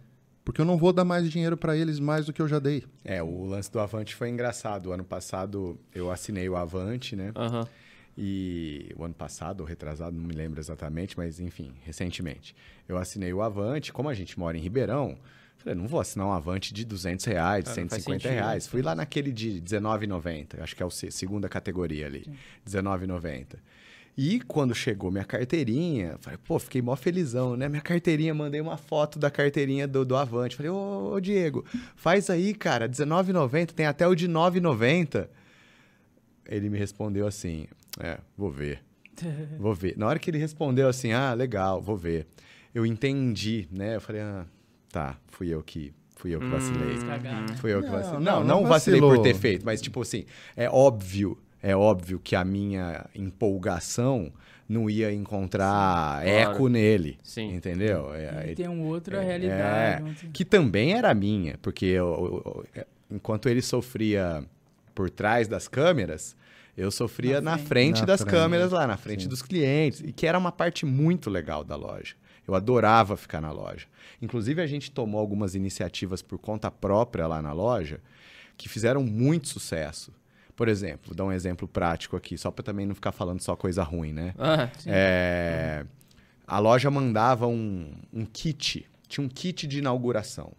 [0.49, 2.83] Porque eu não vou dar mais dinheiro para eles mais do que eu já dei.
[3.05, 4.87] É, o lance do Avante foi engraçado.
[4.87, 7.31] O ano passado eu assinei o Avante, né?
[7.35, 7.67] Aham.
[8.17, 12.55] E o ano passado, ou retrasado, não me lembro exatamente, mas enfim, recentemente.
[12.87, 15.19] Eu assinei o Avante, como a gente mora em Ribeirão,
[15.59, 18.31] falei, não vou assinar um Avante de 200 reais, de Ah, não faz 150 sentido.
[18.31, 18.65] reais.
[18.65, 22.25] Fui lá naquele de R$19,90, acho que é a segunda categoria ali,
[22.65, 23.57] R$19,90.
[24.21, 27.69] E quando chegou minha carteirinha, falei, pô, fiquei mó felizão, né?
[27.69, 30.57] Minha carteirinha, mandei uma foto da carteirinha do, do Avante.
[30.57, 31.63] Falei, ô, ô, Diego,
[31.95, 35.29] faz aí, cara, R$19,90, tem até o de R$9,90.
[36.49, 37.65] Ele me respondeu assim,
[37.97, 38.83] é, vou ver.
[39.57, 39.97] Vou ver.
[39.97, 42.27] Na hora que ele respondeu assim, ah, legal, vou ver.
[42.75, 43.95] Eu entendi, né?
[43.95, 44.45] Eu falei, ah,
[44.91, 46.89] tá, fui eu que, fui eu que vacilei.
[46.89, 47.55] Eles cagaram.
[47.55, 48.19] Fui eu que Não, vacilei.
[48.19, 50.25] não, Não, não, não vacilei por ter feito, mas tipo assim,
[50.57, 54.31] é óbvio, é óbvio que a minha empolgação
[54.67, 56.69] não ia encontrar Sim, eco claro.
[56.69, 57.17] nele.
[57.23, 57.55] Sim.
[57.55, 58.13] Entendeu?
[58.13, 60.25] É, E tem uma outra é, realidade.
[60.25, 64.43] é, que também era minha, porque eu- eu- eu- enquanto ele sofria
[64.93, 66.35] por trás das câmeras,
[66.77, 67.67] eu sofria Na na frente.
[67.67, 68.31] frente, Na das frente.
[68.33, 69.29] câmeras lá, na frente Sim.
[69.29, 72.15] dos clientes, e que era uma parte muito legal da loja.
[72.47, 73.85] Eu adorava ficar na loja.
[74.21, 77.99] Inclusive, a gente tomou algumas iniciativas por conta própria lá na loja
[78.57, 80.11] que fizeram muito sucesso.
[80.59, 83.55] Por exemplo, vou dar um exemplo prático aqui, só para também não ficar falando só
[83.55, 84.33] coisa ruim, né?
[84.37, 84.69] Ah.
[84.85, 85.85] É,
[86.45, 90.51] a loja mandava um, um kit, tinha um kit de inauguração.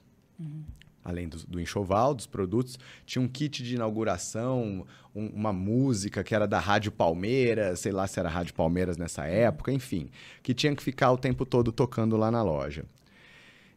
[1.05, 6.35] Além do, do enxoval, dos produtos, tinha um kit de inauguração, um- uma música que
[6.35, 10.09] era da Rádio Palmeiras, sei lá se era Rádio Palmeiras nessa época, enfim,
[10.43, 12.87] que tinha que ficar o tempo todo tocando lá na loja.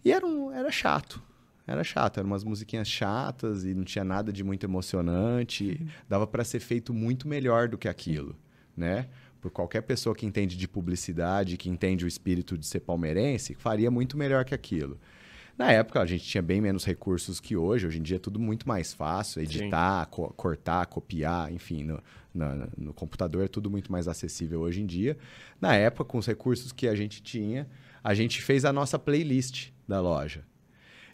[0.05, 1.21] E era, um, era chato.
[1.65, 5.85] Era chato, eram umas musiquinhas chatas e não tinha nada de muito emocionante.
[6.09, 8.35] Dava para ser feito muito melhor do que aquilo,
[8.75, 9.07] né?
[9.39, 13.91] Por qualquer pessoa que entende de publicidade, que entende o espírito de ser palmeirense, faria
[13.91, 14.97] muito melhor que aquilo.
[15.57, 17.85] Na época, a gente tinha bem menos recursos que hoje.
[17.85, 19.41] Hoje em dia é tudo muito mais fácil.
[19.41, 22.01] Editar, co- cortar, copiar, enfim, no,
[22.33, 25.15] na- no computador é tudo muito mais acessível hoje em dia.
[25.61, 27.67] Na época, com os recursos que a gente tinha,
[28.03, 30.43] a gente fez a nossa playlist da loja.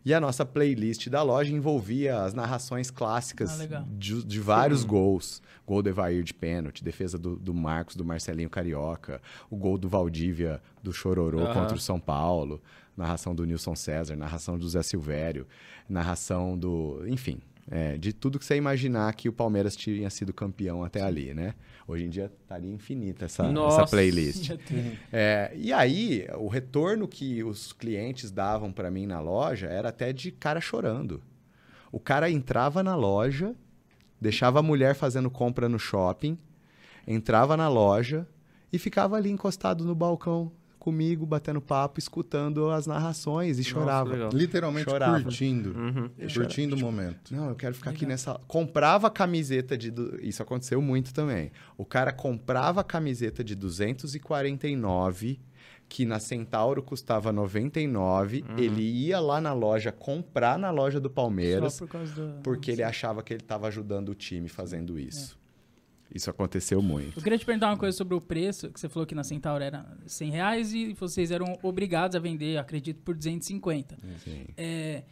[0.06, 5.42] E a nossa playlist da loja envolvia as narrações clássicas Ah, de, de vários gols.
[5.68, 9.88] Gol do Evair de pênalti, defesa do, do Marcos, do Marcelinho Carioca, o gol do
[9.88, 11.54] Valdívia do Chororô Aham.
[11.54, 12.62] contra o São Paulo,
[12.98, 15.46] narração do Nilson César, narração do Zé Silvério,
[15.88, 17.04] narração do.
[17.08, 17.40] Enfim,
[17.72, 21.54] é, de tudo que você imaginar que o Palmeiras tinha sido campeão até ali, né?
[21.88, 23.86] Hoje em dia estaria infinita essa, essa Nossa.
[23.88, 24.44] playlist.
[24.46, 29.68] Já tem- É, e aí, o retorno que os clientes davam para mim na loja
[29.68, 31.22] era até de cara chorando.
[31.92, 33.56] O cara entrava na loja,
[34.22, 36.38] deixava a mulher fazendo compra no shopping,
[37.08, 38.28] entrava na loja
[38.72, 44.10] e ficava ali encostado no balcão comigo, batendo papo, escutando as narrações e Nossa, chorava.
[44.14, 44.30] legal.
[44.34, 45.22] Literalmente Chorava.
[45.22, 45.78] curtindo.
[45.78, 46.10] Uhum.
[46.34, 47.36] Curtindo o momento.
[47.36, 48.12] Não, eu quero ficar aqui Legal.
[48.12, 48.40] nessa.
[48.48, 49.92] Comprava a camiseta de.
[49.92, 51.52] du- Isso aconteceu muito também.
[51.78, 55.40] O cara comprava a camiseta de 249,
[55.88, 58.46] que na Centauro custava 99.
[58.48, 58.58] Uhum.
[58.58, 62.42] Ele ia lá na loja comprar na loja do Palmeiras, Só por causa da...
[62.42, 65.39] porque ele achava que ele estava ajudando o time fazendo isso.
[66.14, 67.18] Isso aconteceu muito.
[67.20, 69.64] Eu queria te perguntar uma coisa sobre o preço, que você falou que na Centauro
[69.64, 73.98] era 100 reais e vocês eram obrigados a vender, acredito, por 250.
[74.24, 74.46] Sim.
[74.58, 75.04] É,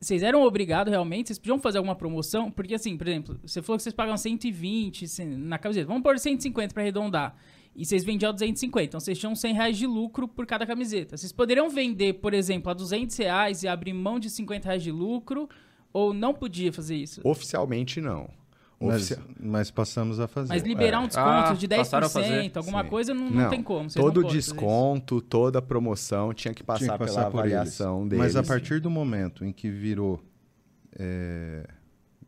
[0.00, 1.26] vocês eram obrigados realmente?
[1.28, 2.50] Vocês podiam fazer alguma promoção?
[2.50, 5.86] Porque assim, por exemplo, você falou que vocês pagam 120 cem- na camiseta.
[5.86, 7.36] Vamos pôr 150 para arredondar.
[7.74, 8.84] E vocês vendiam a 250.
[8.86, 11.16] Então vocês tinham 100 reais de lucro por cada camiseta.
[11.18, 14.90] Vocês poderiam vender, por exemplo, a 200 reais e abrir mão de 50 reais de
[14.90, 15.46] lucro?
[15.92, 17.20] Ou não podia fazer isso?
[17.24, 18.30] Oficialmente não.
[18.78, 20.52] Mas, mas passamos a fazer.
[20.52, 22.42] Mas liberar um desconto Ah, de passaram a fazer.
[22.50, 22.88] 10%, alguma Sim.
[22.90, 23.88] coisa, não, não tem como.
[23.88, 28.00] vocês todo não desconto, toda promoção tinha que passar, Tinha que passar pela por avaliação
[28.00, 28.08] eles.
[28.10, 28.24] deles.
[28.24, 30.22] Mas a partir do momento em que virou
[30.98, 31.66] é,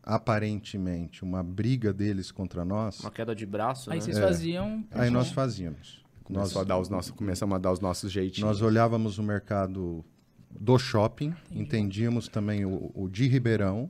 [0.03, 4.01] aparentemente uma briga deles contra nós, Uma queda de braço, Aí né?
[4.03, 4.21] vocês É.
[4.21, 4.83] faziam.
[4.91, 6.03] aí nós fazíamos.
[6.29, 8.47] Nós, a dar os nossos, começamos a dar os nossos jeitinhos.
[8.47, 10.05] nós olhávamos o mercado
[10.51, 13.89] do shopping, entendíamos também o, o de Ribeirão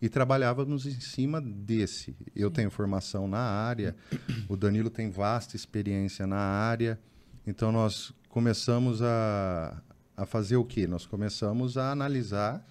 [0.00, 2.16] e trabalhávamos em cima desse.
[2.34, 3.96] Eu tenho formação na área,
[4.48, 6.98] o Danilo tem vasta experiência na área,
[7.46, 9.82] então nós começamos a,
[10.16, 10.86] a fazer o quê?
[10.86, 12.64] Nós começamos a analisar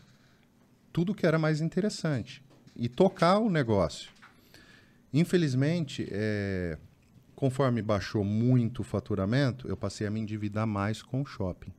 [0.93, 2.43] tudo que era mais interessante
[2.75, 4.11] e tocar o negócio.
[5.13, 6.77] Infelizmente, é,
[7.35, 11.71] conforme baixou muito o faturamento, eu passei a me endividar mais com o shopping.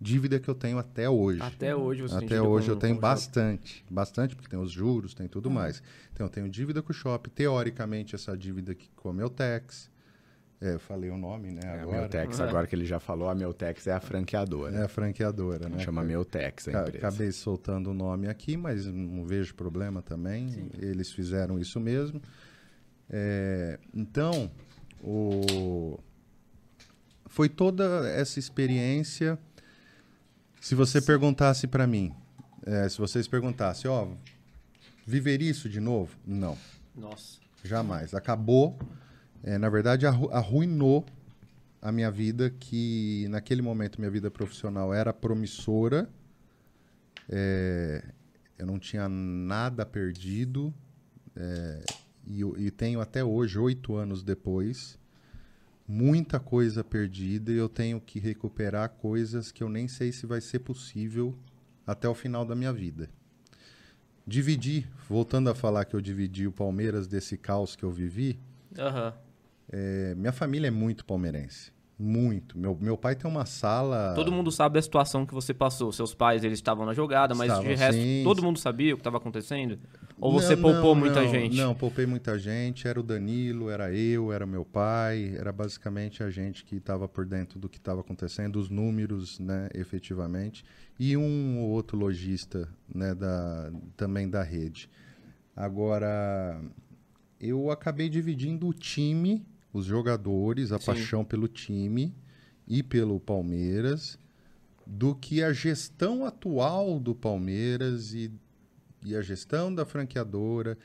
[0.00, 1.40] Dívida que eu tenho até hoje.
[1.42, 4.58] Até hoje você tem Até hoje com- eu tenho com o bastante, bastante, porque tem
[4.58, 5.82] os juros, tem tudo mais.
[6.12, 9.90] Então eu tenho dívida com o shopping, teoricamente essa dívida aqui com a Meltex.
[10.60, 12.00] É, eu falei o nome, né, É, a agora.
[12.00, 12.42] Meltex, É.
[12.48, 14.76] agora que ele já falou, a Meltex é a franqueadora.
[14.76, 15.78] É a franqueadora, né?
[15.80, 16.98] Chama Meltex a empresa.
[16.98, 20.68] Acabei soltando o nome aqui, mas não vejo problema também.
[20.80, 22.20] Eles fizeram isso mesmo.
[23.10, 24.50] É, então,
[25.02, 25.98] o...
[27.26, 29.38] foi toda essa experiência.
[30.60, 32.12] Se você perguntasse para mim,
[32.66, 34.08] é, se vocês perguntassem, ó,
[35.06, 36.16] viver isso de novo?
[36.26, 36.56] Não.
[36.94, 37.38] Nossa.
[37.64, 38.14] Jamais.
[38.14, 38.78] Acabou.
[39.42, 41.04] É, na verdade, arru- arruinou
[41.80, 46.08] a minha vida, que naquele momento minha vida profissional era promissora.
[47.28, 48.04] É,
[48.58, 50.74] eu não tinha nada perdido.
[51.36, 51.84] é,
[52.26, 54.98] e, e tenho até hoje, oito anos depois,
[55.88, 60.40] muita coisa perdida e eu tenho que recuperar coisas que eu nem sei se vai
[60.40, 61.34] ser possível
[61.86, 63.08] até o final da minha vida.
[64.26, 68.38] Dividi, voltando a falar que eu dividi o Palmeiras desse caos que eu vivi,
[68.78, 69.14] Aham.
[69.72, 71.72] é, minha família é muito palmeirense.
[71.98, 72.56] Muito.
[72.56, 74.12] Meu, meu pai tem uma sala.
[74.14, 75.90] Todo mundo sabe a situação que você passou.
[75.90, 79.00] Seus pais, eles estavam na jogada, mas Estavam, de resto, todo mundo sabia o que
[79.00, 79.80] estava acontecendo?
[80.20, 81.56] Ou você Não, poupou não, muita não, gente?
[81.56, 82.86] Não, poupei muita gente.
[82.86, 85.34] Era o Danilo, era eu, era meu pai.
[85.36, 89.68] Era basicamente a gente que estava por dentro do que estava acontecendo, os números, né,
[89.74, 90.64] efetivamente.
[91.00, 94.88] E um ou outro lojista, né, da, também da rede.
[95.56, 96.60] Agora,
[97.40, 100.86] eu acabei dividindo o time, os jogadores, a Sim.
[100.86, 102.14] paixão pelo time
[102.66, 104.18] e pelo Palmeiras,
[104.86, 108.30] do que a gestão atual do Palmeiras e,
[109.04, 110.76] e a gestão da franqueadora,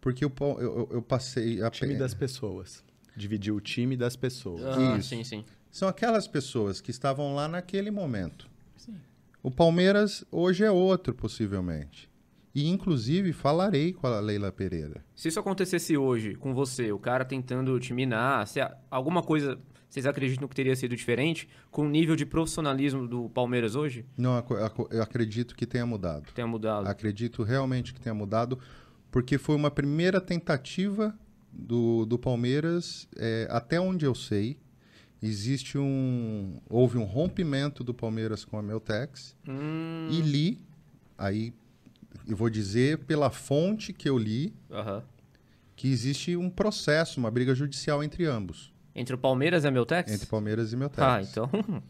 [0.00, 2.82] porque eu, eu- eu passei a O time das pessoas.
[3.16, 4.62] Dividir o time das pessoas.
[4.64, 5.10] Ah, Isso.
[5.10, 5.44] sim, sim.
[5.70, 8.48] São aquelas pessoas que estavam lá naquele momento.
[8.76, 8.96] Sim.
[9.42, 12.10] O Palmeiras hoje é outro, possivelmente.
[12.54, 15.02] E, inclusive, falarei com a Leila Pereira.
[15.14, 20.06] Se isso acontecesse hoje com você, o cara tentando te minar, se alguma coisa vocês
[20.06, 24.06] acreditam que teria sido diferente com o nível de profissionalismo do Palmeiras hoje?
[24.16, 24.42] Não,
[24.90, 26.32] eu acredito que tenha mudado.
[26.34, 26.88] Tenha mudado.
[26.88, 28.58] Acredito realmente que tenha mudado,
[29.10, 31.14] porque foi uma primeira tentativa
[31.52, 34.56] do, do Palmeiras, é, até onde eu sei,
[35.22, 36.58] existe um.
[36.70, 39.36] Houve um rompimento do Palmeiras com a Meltex.
[39.46, 40.58] Hum, E li,
[41.18, 41.52] aí
[42.26, 45.02] eu vou dizer pela fonte que eu li, aham.
[45.76, 50.12] que existe um processo, uma briga judicial entre ambos, Entre o Palmeiras e a Meltex?
[50.12, 51.02] entre Palmeiras e Meltex.
[51.02, 51.48] Ah, então.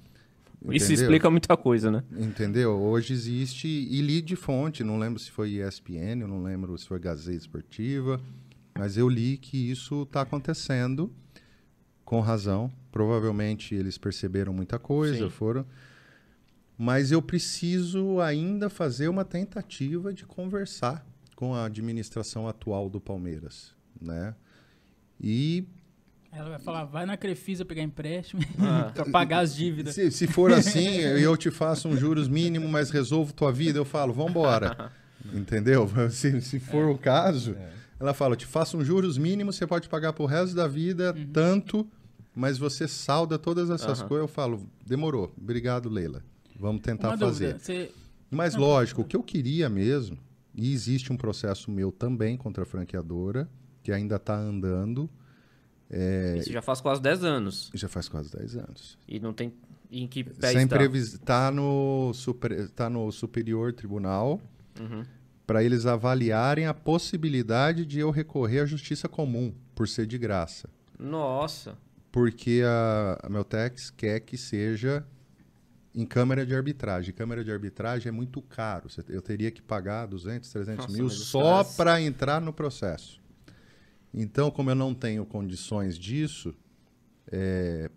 [0.71, 1.03] Isso Entendeu?
[1.03, 2.05] explica muita coisa, né?
[2.17, 2.71] Entendeu?
[2.81, 6.87] Hoje existe, e li de fonte, não lembro se foi ESPN, eu não lembro se
[6.87, 8.21] foi Gazeta Esportiva,
[8.79, 11.13] mas eu li que isso está acontecendo
[12.05, 12.71] com razão.
[12.93, 15.31] Provavelmente eles perceberam muita coisa, Sim.
[15.31, 15.67] foram.
[16.85, 21.07] Mas eu preciso ainda fazer uma tentativa de conversar
[21.37, 24.35] com a administração atual do Palmeiras, né?
[25.21, 25.65] E
[26.33, 28.91] Ela vai falar, vai na Crefisa pegar empréstimo Ah.
[28.93, 29.95] pra pagar as dívidas.
[29.95, 33.85] Se, se for assim, eu te faço um juros mínimo, mas resolvo tua vida, eu
[33.85, 34.91] falo, vambora.
[35.33, 35.89] Entendeu?
[36.11, 37.57] Se, se for o caso,
[38.01, 41.89] ela fala, te faço um juros mínimo, você pode pagar pro resto da vida tanto,
[42.35, 44.09] mas você salda todas essas Aham.
[44.09, 44.29] coisas.
[44.29, 45.33] Eu falo, demorou.
[45.41, 46.25] Obrigado, Leila.
[46.63, 47.55] Vamos tentar Uma fazer.
[47.55, 47.91] dúvida, você...
[48.31, 50.17] Mas lógico, o que eu queria mesmo,
[50.55, 53.51] e existe um processo meu também contra a franqueadora,
[53.83, 55.11] que ainda está andando,
[56.39, 57.71] Isso já faz quase 10 anos.
[57.75, 58.97] já faz quase 10 anos.
[59.07, 59.53] E não tem.
[59.91, 60.77] Em que pé Sem está?
[60.77, 61.19] previs...
[61.19, 62.71] tá, no super...
[62.71, 64.41] tá no Superior Tribunal
[64.81, 65.05] Uhum.
[65.47, 70.67] para eles avaliarem a possibilidade de eu recorrer à justiça comum, por ser de graça.
[70.99, 71.77] Nossa.
[72.11, 75.05] Porque a, a Meltex quer que seja
[75.95, 77.13] em câmara de arbitragem.
[77.13, 78.89] Câmara de arbitragem é muito caro.
[79.09, 83.21] Eu teria que pagar 200, 300 Nossa, mil só para entrar no processo.
[84.13, 86.55] Então, como eu não tenho condições disso,
[87.31, 87.91] é,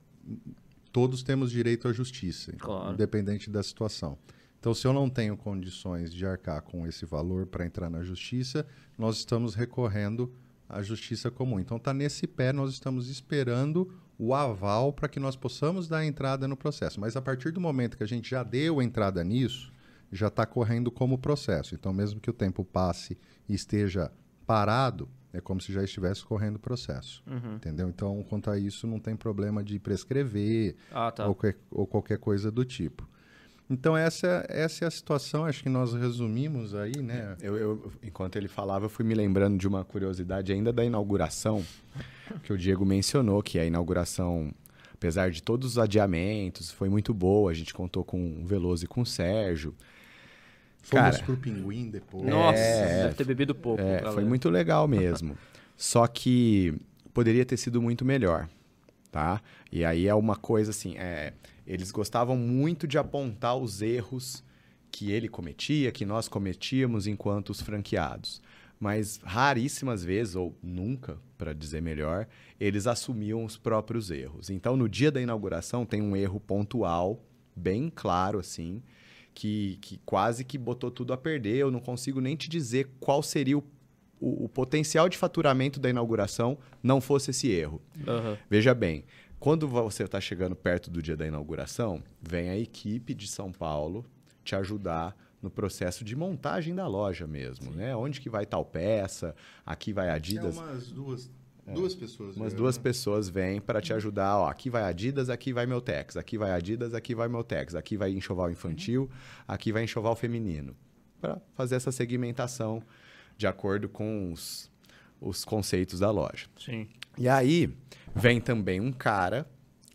[0.92, 2.94] todos temos direito à justiça, Claro.
[2.94, 4.18] independente da situação.
[4.60, 8.66] Então, se eu não tenho condições de arcar com esse valor para entrar na justiça,
[8.98, 10.34] nós estamos recorrendo
[10.68, 11.60] à justiça comum.
[11.60, 16.48] Então, está nesse pé, nós estamos esperando o aval para que nós possamos dar entrada
[16.48, 17.00] no processo.
[17.00, 19.72] Mas a partir do momento que a gente já deu entrada nisso,
[20.12, 21.76] já está correndo como processo.
[21.76, 23.18] Então, mesmo que o tempo passe
[23.50, 24.12] e esteja
[24.46, 27.22] parado, é como se já estivesse correndo o processo.
[27.28, 27.56] Uhum.
[27.56, 27.90] Entendeu?
[27.90, 31.28] Então, quanto a isso, não tem problema de prescrever Ah, tá.
[31.28, 33.06] ou, que- ou qualquer coisa do tipo.
[33.70, 37.36] Então, essa, essa é a situação, acho que nós resumimos aí, né?
[37.42, 41.66] Eu, eu- enquanto ele falava, eu fui me lembrando de uma curiosidade ainda da inauguração,
[42.44, 44.54] que o Diego mencionou, que a inauguração,
[44.94, 47.52] apesar de todos os adiamentos, foi muito boa.
[47.52, 49.74] A gente contou com o Veloso e com o Sérgio.
[50.82, 52.26] Fomos Cara, pro Pinguim depois.
[52.28, 53.82] Nossa, É, deve ter bebido pouco.
[53.82, 55.36] É, foi muito legal mesmo.
[55.76, 56.74] Só que
[57.14, 58.48] poderia ter sido muito melhor,
[59.12, 59.42] tá?
[59.72, 61.34] E aí é uma coisa assim, é,
[61.66, 64.44] eles gostavam muito de apontar os erros
[64.92, 68.42] que ele cometia, que nós cometíamos enquanto os franqueados.
[68.80, 72.28] Mas raríssimas vezes, ou nunca, para dizer melhor,
[72.60, 74.50] eles assumiam os próprios erros.
[74.50, 77.24] Então, no dia da inauguração, tem um erro pontual,
[77.56, 78.82] bem claro, assim,
[79.34, 81.56] que, que quase que botou tudo a perder.
[81.58, 83.64] Eu não consigo nem te dizer qual seria o,
[84.20, 87.82] o- o potencial de faturamento da inauguração não fosse esse erro.
[88.08, 88.38] Aham.
[88.50, 89.06] Veja bem,
[89.40, 94.06] quando você está chegando perto do dia da inauguração, vem a equipe de São Paulo
[94.44, 95.16] te ajudar
[95.46, 97.96] no processo de montagem da loja mesmo, né?
[97.96, 100.56] Onde que vai tal peça, aqui vai Adidas.
[100.56, 101.32] Tinha umas duas,
[101.68, 102.36] duas pessoas.
[102.36, 102.58] Umas né?
[102.58, 104.40] duas pessoas vêm para te ajudar.
[104.40, 106.18] Ó, aqui vai Adidas, aqui vai meu Tex.
[106.18, 107.76] Aqui vai Adidas, aqui vai meu Tex.
[107.76, 109.08] Aqui vai enxoval infantil,
[109.48, 110.76] aqui vai enxoval feminino.
[111.22, 112.82] Para fazer essa segmentação
[113.38, 114.72] de acordo com os,
[115.22, 116.48] os conceitos da loja.
[116.60, 116.88] Sim.
[117.20, 117.72] E aí
[118.16, 119.48] vem também um cara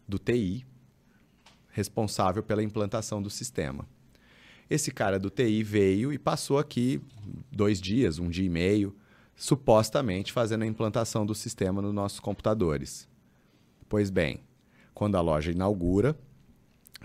[0.06, 0.64] do TI
[1.70, 3.84] responsável pela implantação do sistema.
[4.70, 7.02] Esse cara do TI veio e passou aqui
[7.50, 8.96] dois dias, um dia e meio,
[9.34, 13.08] supostamente fazendo a implantação do sistema nos nossos computadores.
[13.88, 14.44] Pois bem,
[14.94, 16.16] quando a loja inaugura,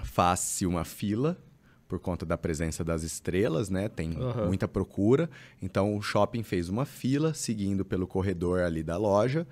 [0.04, 1.42] faz-se uma fila
[1.88, 3.88] por conta da presença das estrelas, né?
[3.90, 4.48] Tem Aham.
[4.48, 5.30] muita procura.
[5.62, 9.48] Então o shopping fez uma fila seguindo pelo corredor ali da loja.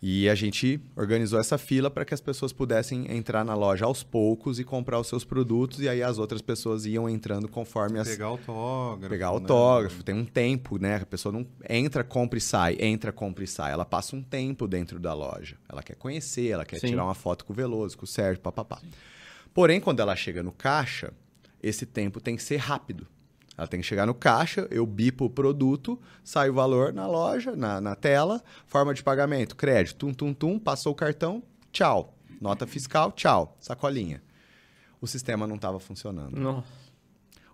[0.00, 4.04] E a gente organizou essa fila para que as pessoas pudessem entrar na loja aos
[4.04, 8.08] poucos e comprar os seus produtos, e aí as outras pessoas iam entrando conforme as,
[8.08, 9.10] Pegar autógrafo.
[9.10, 9.32] pegar né?
[9.32, 10.02] autógrafo.
[10.04, 10.96] Tem um tempo, né?
[10.96, 13.72] A pessoa não entra, compra e sai, entra, compra e sai.
[13.72, 15.56] Ela passa um tempo dentro da loja.
[15.68, 16.88] Ela quer conhecer, ela quer Sim.
[16.88, 18.80] tirar uma foto com o Veloso, com o Sérgio, papapá.
[19.52, 21.12] Porém, quando ela chega no caixa,
[21.60, 23.04] esse tempo tem que ser rápido.
[23.58, 27.56] Ela tem que chegar no caixa, eu bipo o produto, sai o valor na loja,
[27.56, 31.42] na, na tela, forma de pagamento, crédito, tum, tum, tum, passou o cartão,
[31.72, 32.14] tchau.
[32.40, 34.22] Nota fiscal, tchau, sacolinha.
[35.00, 36.68] O sistema não estava funcionando Nossa.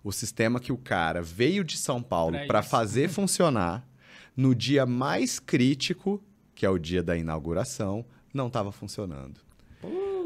[0.03, 3.83] o sistema que o cara veio de São Paulo Pra para fazer funcionar
[4.37, 9.39] no dia mais crítico, que é o dia da inauguração, não estava funcionando.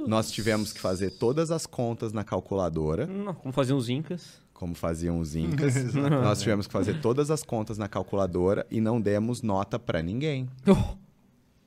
[0.08, 4.42] Nós tivemos que fazer todas as contas na calculadora, Não, como faziam os incas.
[4.60, 5.86] Como faziam os incas.
[5.96, 10.50] Nós tivemos que fazer todas as contas na calculadora e não demos nota para ninguém.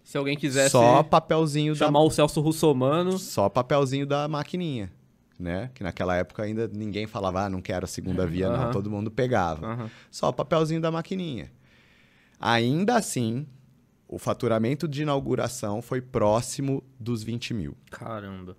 [0.04, 4.92] Se alguém quisesse Só papelzinho da chamar o Celso Russomano, só papelzinho da maquininha,
[5.38, 5.70] né?
[5.72, 8.56] Que naquela época ainda ninguém falava, ah, não quero a segunda via, não.
[8.56, 8.72] Aham.
[8.72, 9.64] Todo mundo pegava.
[9.64, 9.90] Aham.
[10.10, 11.50] Só papelzinho da maquininha.
[12.38, 13.46] Ainda assim,
[14.06, 17.76] o faturamento de inauguração foi próximo dos 20 mil.
[17.90, 18.54] caramba.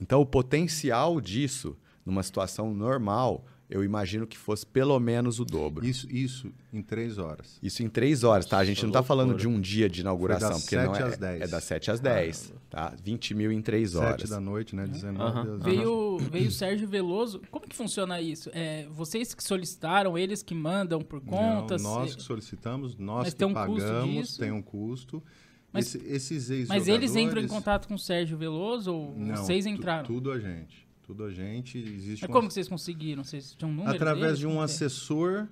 [0.00, 5.84] Então, o potencial disso, numa situação normal, eu imagino que fosse pelo menos o dobro.
[5.86, 7.58] Isso, isso em três horas.
[7.62, 8.58] Isso em três horas, tá?
[8.58, 11.06] A gente não tá falando de um dia de inauguração, das porque não sete é,
[11.06, 11.40] às dez.
[11.42, 12.94] é das 7 às 10, tá?
[13.02, 14.20] 20 mil em três horas.
[14.22, 14.86] Sete da noite, né?
[14.86, 15.56] 19 Aham.
[15.56, 17.42] às Veio, veio o Sérgio Veloso.
[17.50, 18.50] Como que funciona isso?
[18.54, 21.76] É, vocês que solicitaram, eles que mandam por conta?
[21.76, 25.22] Não, nós que solicitamos, nós Mas que tem um custo pagamos, tem um custo.
[25.70, 29.36] Mas- Esse- esses ex Mas eles entram em contato com o Sérgio Veloso ou Não,
[29.36, 30.06] vocês tu- entraram?
[30.06, 30.87] tudo a gente.
[31.08, 31.78] Tudo a gente.
[31.78, 33.24] Existe Mas um como que vocês conseguiram?
[33.24, 34.38] Vocês tinham um número Através deles?
[34.40, 34.64] de um é?
[34.64, 35.48] assessor,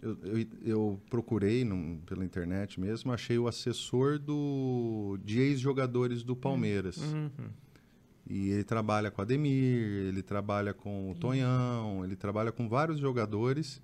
[0.00, 6.34] eu, eu, eu procurei num- pela internet mesmo, achei o assessor do, de ex-jogadores do
[6.34, 6.96] Palmeiras.
[6.96, 7.30] Uhum.
[8.26, 12.98] E ele trabalha com o Ademir, ele trabalha com o Tonhão, ele trabalha com vários
[12.98, 13.82] jogadores.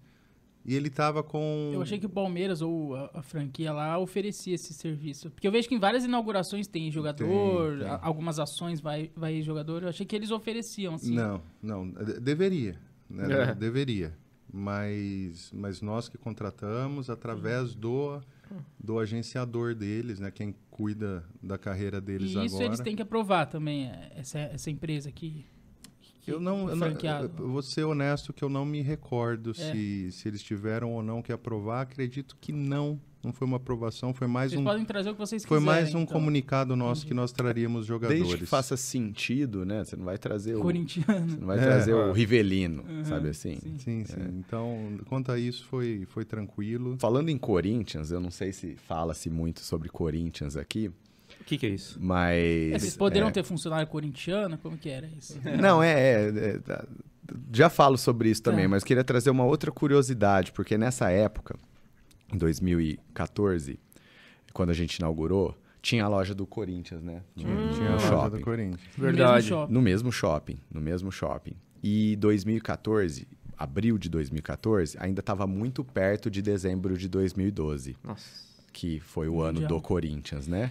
[0.64, 1.70] E ele tava com.
[1.72, 5.30] Eu achei que o Palmeiras ou a, a franquia lá oferecia esse serviço.
[5.30, 7.88] Porque eu vejo que em várias inaugurações tem jogador, Tem, tem.
[7.88, 9.82] a- algumas ações vai, vai jogador.
[9.82, 11.14] Eu achei que eles ofereciam, assim.
[11.14, 11.90] Não, não.
[11.90, 12.78] de- Deveria.
[13.08, 13.50] né?
[13.50, 13.54] É.
[13.54, 14.14] Deveria.
[14.52, 18.20] Mas, mas nós que contratamos através do,
[18.78, 20.30] do agenciador deles, né?
[20.30, 22.64] Quem cuida da carreira deles E isso agora.
[22.66, 25.46] eles têm que aprovar também, é, essa, essa empresa que,
[26.20, 27.30] que Eu não, eu não- franqueado?
[27.38, 29.54] eu vou ser honesto que eu não me recordo É.
[29.54, 31.82] se, se eles tiveram ou não que aprovar.
[31.82, 33.00] Acredito que não.
[33.22, 35.82] Não foi uma aprovação, foi mais Vocês um, podem trazer o que vocês foi quiserem.
[35.82, 36.14] mais um então.
[36.14, 38.22] comunicado nosso que nós traríamos jogadores.
[38.22, 39.84] Desde que faça sentido, né?
[39.84, 41.28] Você não vai trazer o, Corintiano.
[41.28, 41.60] você não vai É.
[41.60, 43.56] trazer o Rivelino, Uhum, sabe assim?
[43.60, 43.76] sim.
[43.78, 44.20] Sim, sim.
[44.38, 46.96] Então, quanto a isso, foi, foi tranquilo.
[46.98, 50.90] Falando em Corinthians, eu não sei se fala-se muito sobre Corinthians aqui,
[51.50, 51.98] que, que é isso?
[52.00, 54.56] mas É, vocês poderiam é, ter funcionário corintiano?
[54.58, 55.38] Como que era isso?
[55.60, 56.84] Não, é, é, é, tá,
[57.52, 58.68] Já falo sobre isso também, Tá.
[58.70, 61.56] mas queria trazer uma outra curiosidade, porque nessa época,
[62.32, 63.78] em 2014,
[64.52, 67.22] quando a gente inaugurou, tinha a loja do Corinthians, né?
[67.34, 68.36] No, Tinha, no tinha a loja shopping.
[68.38, 68.80] do Corinthians.
[68.98, 69.32] Verdade.
[69.34, 69.72] mesmo shopping.
[69.72, 71.54] No mesmo shopping, no mesmo shopping.
[71.82, 73.26] E 2014,
[73.56, 78.24] abril de 2014, ainda estava muito perto de dezembro de 2012, Nossa.
[78.72, 80.70] que foi o ano do Corinthians, né?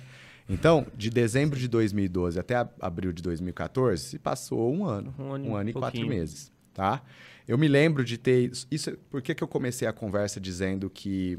[0.50, 5.46] Então, de dezembro de 2012 até abril de 2014, se passou um ano, Um ano
[5.46, 6.08] e um ano e quatro pouquinho.
[6.08, 7.04] meses, tá?
[7.48, 8.98] Eu me lembro de ter isso.
[9.10, 11.38] Por que, que eu comecei a conversa dizendo que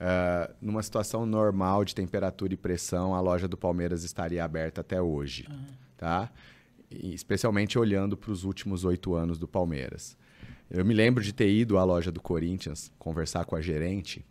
[0.00, 5.02] ah, numa situação normal de temperatura e pressão, a loja do Palmeiras estaria aberta até
[5.02, 5.48] hoje,
[5.96, 6.30] tá?
[6.90, 10.16] E especialmente olhando para os últimos oito anos do Palmeiras.
[10.70, 14.24] Eu me lembro de ter ido à loja do Corinthians conversar com a gerente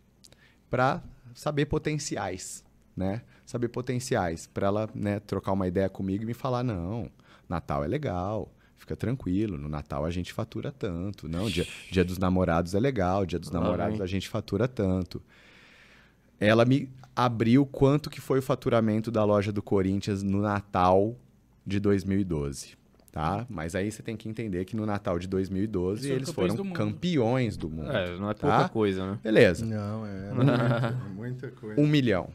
[0.70, 1.02] para
[1.34, 2.64] saber potenciais,
[2.96, 3.22] né?
[3.48, 7.10] Saber potenciais para ela, né, trocar uma ideia comigo e me falar não,
[7.48, 12.18] Natal é legal, fica tranquilo, no Natal a gente fatura tanto, não, dia, dia dos
[12.18, 15.22] namorados é legal, dia dos namorados a gente fatura tanto.
[16.38, 21.16] Ela me abriu quanto que foi o faturamento da loja do Corinthians no Natal
[21.66, 22.76] de 2012,
[23.10, 23.46] tá?
[23.48, 26.64] Mas aí você tem que entender que no Natal de 2012 Eles eles foram do
[26.66, 26.76] mundo.
[26.76, 27.90] campeões do mundo.
[27.90, 28.68] É, não é pouca Tá?
[28.68, 29.18] coisa, né?
[29.22, 29.64] Beleza.
[29.64, 31.80] Não, é muita, muita coisa.
[31.80, 32.28] Um milhão.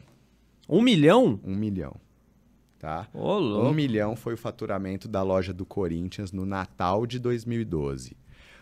[0.68, 1.40] Um milhão?
[1.44, 1.96] Um milhão.
[2.78, 3.08] Tá?
[3.14, 8.16] Ô, Um milhão foi o faturamento da loja do Corinthians no Natal de 2012.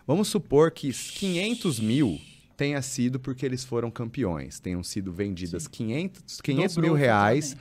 [0.07, 2.21] Vamos supor que 500 mil
[2.57, 4.61] tenha sido porque eles foram campeões.
[4.61, 7.57] Tenham sido vendidas 500, 500 Dobrou mil o reais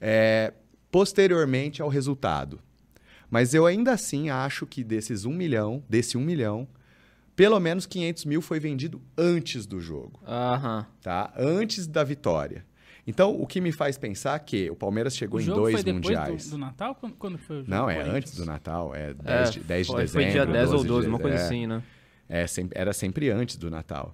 [0.00, 0.52] é,
[0.90, 2.60] posteriormente ao resultado.
[3.28, 6.68] Mas eu ainda assim acho que desses 1 milhão, desse 1 milhão,
[7.34, 10.86] pelo menos 500 mil foi vendido antes do jogo Aham.
[11.02, 11.32] tá?
[11.36, 12.64] Antes da vitória.
[13.06, 16.04] Então, o que me faz pensar que o Palmeiras chegou O em dois foi depois
[16.04, 16.44] mundiais.
[16.46, 16.94] do, do Natal?
[16.96, 17.70] Quando, quando foi o jogo?
[17.70, 20.22] Não, é antes do Natal, é 10, de, 10 de foi, dezembro.
[20.24, 21.82] Foi dia 10 ou 12 de 12, uma coisa é, assim, né?
[22.28, 24.12] É, sempre- era sempre antes do Natal.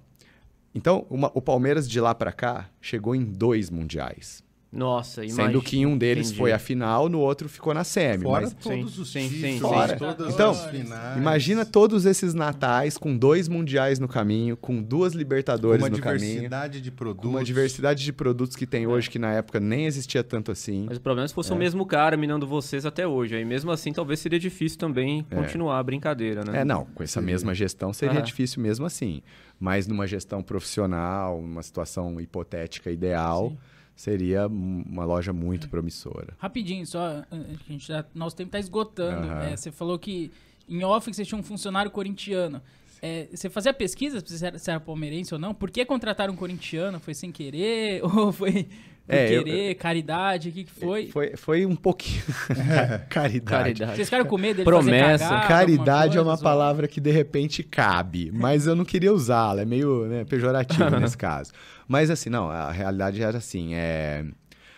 [0.75, 4.43] Então, uma- o Palmeiras de lá pra cá chegou em dois mundiais.
[4.73, 5.47] Nossa, imagina.
[5.47, 6.39] Sendo que um deles Entendi.
[6.39, 8.23] foi a final, no outro ficou na semi.
[8.23, 9.59] Fora mas todos Sim, os sim, sim, títulos, sim.
[9.59, 9.95] Fora.
[9.97, 11.17] todas Então, as finais.
[11.17, 16.19] imagina todos esses natais com dois mundiais no caminho, com duas Libertadores uma no caminho,
[16.21, 17.29] diversidade de com produtos.
[17.29, 20.85] uma diversidade de produtos que tem hoje que na época nem existia tanto assim.
[20.87, 23.35] Mas o problema é se fosse o mesmo cara minando vocês até hoje.
[23.35, 26.61] Aí mesmo assim, talvez seria difícil também continuar a brincadeira, né?
[26.61, 28.21] É, não, com essa mesma gestão seria Aham.
[28.23, 29.21] difícil mesmo assim.
[29.59, 33.57] Mas numa gestão profissional, numa situação hipotética ideal, Sim.
[33.95, 36.33] Seria um- uma loja muito promissora.
[36.37, 37.23] Rapidinho, só.
[37.31, 39.31] A gente já, nosso tempo tá esgotando.
[39.43, 40.31] É, você falou que
[40.67, 42.61] em off que você tinha um funcionário corintiano.
[43.01, 45.53] É, você fazia pesquisa se você era, se era palmeirense ou não?
[45.53, 47.01] Por que contrataram um corintiano?
[47.01, 47.99] Foi sem querer?
[48.15, 48.63] Ou foi
[49.05, 49.75] por É, eu- querer?
[49.75, 50.47] Caridade?
[50.47, 51.07] O que, que foi?
[51.07, 52.23] Foi, foi um pouquinho.
[53.09, 53.41] Caridade.
[53.41, 53.95] Caridade.
[53.97, 55.17] Vocês ficaram com medo dele Promessa.
[55.27, 59.13] fazer cagada, Caridade é uma coisa, palavra que de repente cabe, mas eu não queria
[59.13, 61.51] usá-la, é meio né, pejorativo nesse caso.
[61.87, 64.25] Mas assim, não, a realidade era assim, é,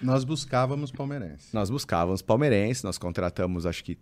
[0.01, 1.53] Nós buscávamos palmeirense.
[1.53, 3.97] nós buscávamos palmeirenses, nós contratamos acho que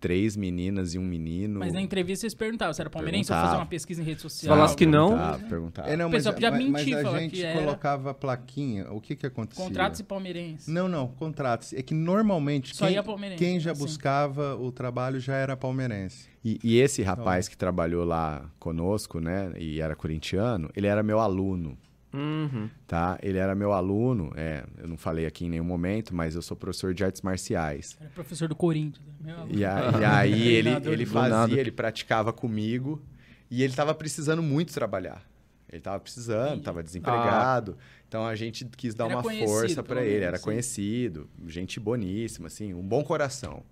[0.00, 1.60] três meninas e um menino.
[1.60, 3.50] Mas na entrevista vocês perguntavam se era palmeirense ou Perguntava.
[3.52, 4.40] fazer uma pesquisa em rede social.
[4.40, 5.88] Se falasse que não- Perguntava, perguntava.
[5.88, 7.60] É, não, O mas, pessoal podia mas- mentir, mas a que gente era.
[7.60, 8.90] colocava plaquinha.
[8.92, 9.64] O que que acontecia?
[9.64, 10.68] Contratos e palmeirense.
[10.68, 11.72] Não, não, contratos.
[11.72, 13.80] É que normalmente Só quem, ia palmeirense, quem já assim.
[13.80, 16.28] buscava o trabalho já era palmeirense.
[16.44, 21.20] E, e esse rapaz que trabalhou lá conosco, né, e era corintiano, ele era meu
[21.20, 21.78] aluno,
[22.12, 22.68] Uhum.
[22.86, 23.18] tá?
[23.22, 26.56] Ele era meu aluno, é, eu não falei aqui em nenhum momento, mas eu sou
[26.56, 27.96] professor de artes marciais.
[28.00, 29.04] Era professor do Corinthians.
[29.20, 29.34] né?
[29.34, 31.58] Meu E, a- e aí ele, ele fazia, nada.
[31.58, 33.02] ele praticava comigo
[33.50, 35.22] e ele tava precisando muito trabalhar.
[35.70, 36.64] Ele tava precisando, Entendi.
[36.64, 37.78] tava desempregado.
[38.06, 40.22] Então a gente quis dar Era uma força para ele.
[40.22, 40.44] Era sim.
[40.44, 43.62] conhecido, gente boníssima, assim, um bom coração.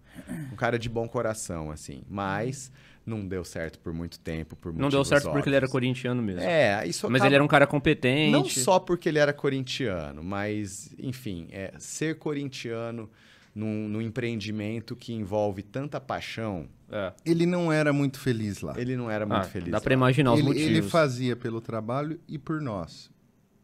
[0.51, 2.03] Um cara de bom coração, assim.
[2.09, 2.73] Mas
[3.05, 5.73] não deu certo por muito tempo, por Não deu certo porque ele era óbvios.
[5.73, 6.43] corintiano mesmo.
[6.43, 8.31] É, isso Mas acaba- ele era um cara competente.
[8.31, 13.11] Não só porque ele era corintiano, mas, enfim, é, ser corintiano
[13.55, 17.13] num, num empreendimento que envolve tanta paixão, É.
[17.25, 18.75] Ele não era muito feliz lá.
[18.77, 19.71] ele não era muito Ah, feliz.
[19.71, 19.95] Dá pra lá.
[19.95, 20.69] imaginar os ele, motivos.
[20.71, 23.10] ele fazia pelo trabalho e por nós.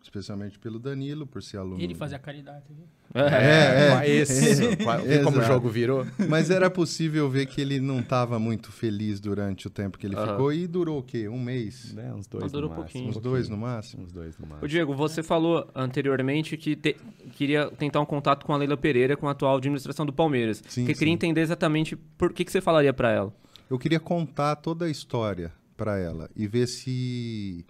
[0.07, 1.81] Especialmente pelo Danilo, por ser aluno.
[1.83, 2.65] Ele fazia caridade.
[2.71, 2.87] viu?
[3.15, 3.95] É, é.
[3.95, 6.07] Mas esse, qual- vê como o jogo virou?
[6.29, 10.17] Mas era possível ver que ele não estava muito feliz durante o tempo que ele
[10.17, 10.53] ficou.
[10.53, 11.29] E durou o quê?
[11.29, 11.93] Um mês?
[11.93, 12.93] Né, uns dois Não, durou no máximo.
[12.93, 13.11] pouquinho.
[13.11, 14.05] Uns dois no máximo?
[14.05, 14.69] Uns dois no Ô, máximo.
[14.69, 16.97] Diego, você falou anteriormente que te-
[17.33, 20.63] queria tentar um contato com a Leila Pereira, com a atual administração do Palmeiras.
[20.69, 21.15] Sim, que queria sim.
[21.15, 23.33] entender exatamente por que, que você falaria pra ela.
[23.69, 27.65] Eu queria contar toda a história para ela e ver se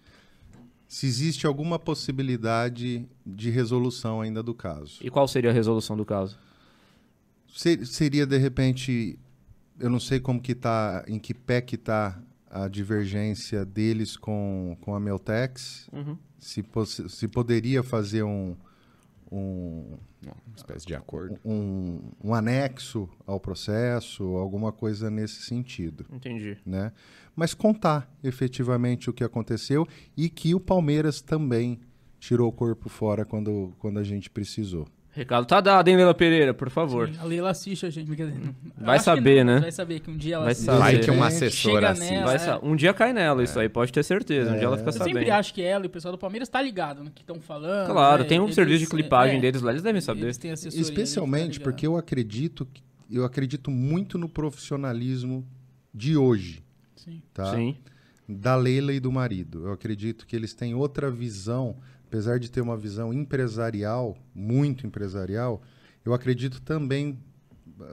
[0.89, 4.99] se existe alguma possibilidade de resolução ainda do caso.
[5.03, 6.39] E qual seria a resolução do caso?
[7.49, 9.18] Se- seria de repente,
[9.80, 12.20] eu não sei como que tá, em que pé que tá
[12.51, 16.16] a divergência deles com, com a Meltex, Uhum.
[16.39, 16.64] se,
[17.09, 18.55] se poderia fazer um,
[19.30, 21.39] um, Uma espécie de acordo.
[21.45, 26.07] um, um anexo ao processo, alguma coisa nesse sentido.
[26.12, 26.57] Entendi.
[26.64, 26.93] né?
[27.37, 31.78] Mas contar efetivamente o que aconteceu e que o Palmeiras também
[32.18, 34.89] tirou o corpo fora quando, quando a gente precisou.
[35.12, 37.09] Recado tá dado, hein, Leila Pereira, por favor.
[37.09, 38.11] Sim, a Leila assiste a gente.
[38.11, 38.28] Eu
[38.78, 39.61] Vai saber, não, né?
[39.61, 40.66] Vai saber que um dia ela Vai assiste.
[40.66, 40.78] saber.
[40.78, 42.11] Vai que uma assessora assim.
[42.11, 42.34] nela.
[42.34, 42.59] É.
[42.62, 44.51] Um dia cai nela, isso aí pode ter certeza.
[44.53, 45.14] Um dia ela fica Eu sabendo.
[45.14, 47.87] sempre acho que ela e o pessoal do Palmeiras tá ligado no que estão falando.
[47.91, 48.28] Claro, né?
[48.28, 50.22] tem um Eles- serviço de clipagem é, deles lá, eles devem saber.
[50.24, 55.47] Eles têm assessoria Especialmente tá porque eu acredito que- eu acredito muito no profissionalismo
[55.95, 56.62] de hoje,
[57.07, 57.22] Sim.
[57.32, 57.54] tá?
[57.54, 57.76] Sim.
[58.28, 59.66] Da Leila e do marido.
[59.66, 65.62] Eu acredito que eles têm outra visão, apesar de ter uma visão empresarial, muito empresarial,
[66.04, 67.18] eu acredito também,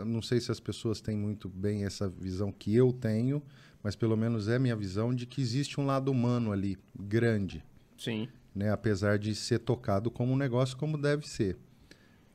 [0.06, 3.44] não sei se as pessoas têm muito bem essa visão que eu tenho,
[3.84, 7.64] mas pelo menos é minha visão de que existe um lado humano ali, grande,
[7.98, 8.28] Sim.
[8.56, 8.72] né?
[8.72, 11.58] apesar de ser tocado como um negócio como deve ser.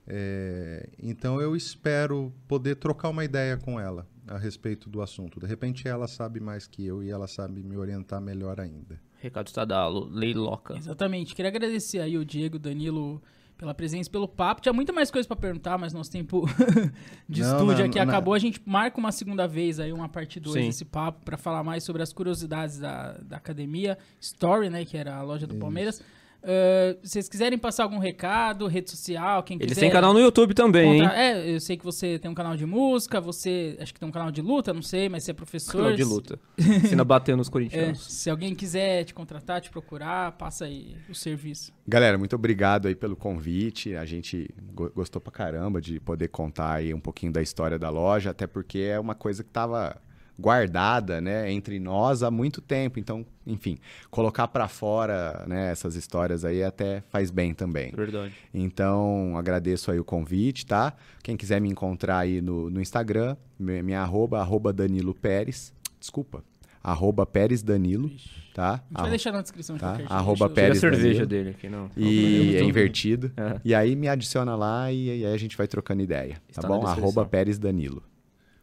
[0.07, 5.41] É, então eu espero poder trocar uma ideia com ela a respeito do assunto.
[5.41, 9.01] De repente ela sabe mais que eu e ela sabe me orientar melhor ainda.
[9.21, 10.77] Recado está dado, Leiloca.
[10.77, 11.35] Exatamente.
[11.35, 13.21] Queria agradecer aí o Diego, o Danilo,
[13.57, 14.61] pela presença pelo papo.
[14.61, 16.47] Tinha muita mais coisa pra perguntar, mas nosso tempo
[17.29, 18.05] de Não, estúdio não, aqui não.
[18.05, 18.33] acabou.
[18.35, 20.67] A gente marca uma segunda vez aí, uma parte 2 Sim.
[20.69, 23.99] desse papo, pra falar mais sobre as curiosidades da, da academia.
[24.21, 26.01] Story, né, que era a loja do Palmeiras.
[26.43, 29.81] Ah, se vocês quiserem passar algum recado, rede social, quem Eles quiser...
[29.81, 31.01] têm canal no YouTube também, hein?
[31.03, 34.09] contra- É, eu sei que você tem um canal de música, você acho que tem
[34.09, 35.73] um canal de luta, não sei, mas você é professor.
[35.83, 36.39] Canal de luta.
[36.59, 38.01] Ensina bater nos É, corintianos.
[38.03, 41.73] se alguém quiser te contratar, te procurar, passa aí o serviço.
[41.87, 43.95] Galera, muito obrigado aí pelo convite.
[43.97, 47.91] A gente go- gostou pra caramba de poder contar aí um pouquinho da história da
[47.91, 50.01] loja, até porque é uma coisa que tava
[50.39, 52.99] guardada, né, entre nós há muito tempo.
[52.99, 53.77] Então, enfim,
[54.11, 57.91] colocar pra fora, né, essas histórias aí até faz bem também.
[57.93, 58.33] Verdade.
[58.55, 60.93] Então, agradeço aí o convite, tá?
[61.23, 65.73] Quem quiser me encontrar aí no, no Instagram, mi- minha arroba, arroba Danilo Pérez.
[65.99, 66.45] Desculpa.
[66.81, 68.09] Arroba Pérez Danilo,
[68.55, 68.75] tá?
[68.75, 69.99] A gente vai deixar na descrição de tá?
[70.09, 71.27] Arroba eu- Tira a Pérez cerveja Danilo.
[71.27, 71.91] dele aqui, não.
[71.97, 73.33] E é invertido.
[73.37, 73.61] É.
[73.65, 76.69] E aí me adiciona lá e, aí a gente vai trocando ideia, tá Está na
[76.69, 76.87] bom?
[76.87, 78.03] Arroba Pérez Danilo.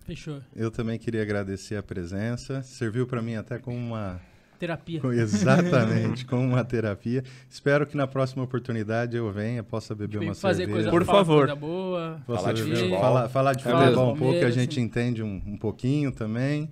[0.05, 0.39] Fechou.
[0.55, 2.61] Eu também queria agradecer a presença.
[2.63, 4.21] Serviu para mim até como uma
[4.59, 5.01] Terapia.
[5.13, 7.23] exatamente como uma terapia.
[7.49, 10.73] Espero que na próxima oportunidade eu venha, possa beber uma fazer cerveja.
[10.73, 11.39] coisa, Por falar favor.
[11.47, 12.21] Coisa boa.
[12.25, 12.99] Falar de beber- futebol.
[13.01, 14.81] falar, falar de futebol um pouco, que a gente sim.
[14.81, 16.69] entende um, um pouquinho também.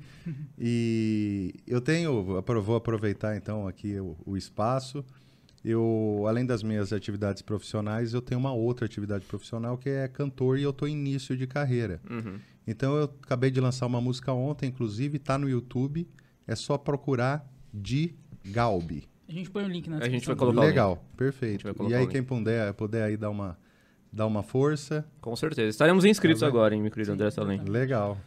[0.57, 2.23] E eu tenho,
[2.61, 5.03] vou aproveitar então aqui o, o espaço.
[5.63, 10.57] Eu, além das minhas atividades profissionais, eu tenho uma outra atividade profissional que é cantor
[10.59, 11.99] e eu estou em início de carreira.
[12.09, 12.38] Uhum.
[12.66, 16.07] Então eu acabei de lançar uma música ontem, inclusive, está no YouTube.
[16.47, 18.14] É só procurar de
[18.45, 19.07] Galbi.
[19.28, 20.36] A gente põe o link na A gente descrição.
[20.36, 21.66] vai colocar Legal, perfeito.
[21.89, 23.57] E aí quem puder, puder aí dar uma,
[24.11, 25.70] dar uma força, Com certeza.
[25.70, 27.61] Estaremos inscritos Tá agora, hein, meu querido André Salem.
[27.64, 28.18] legal.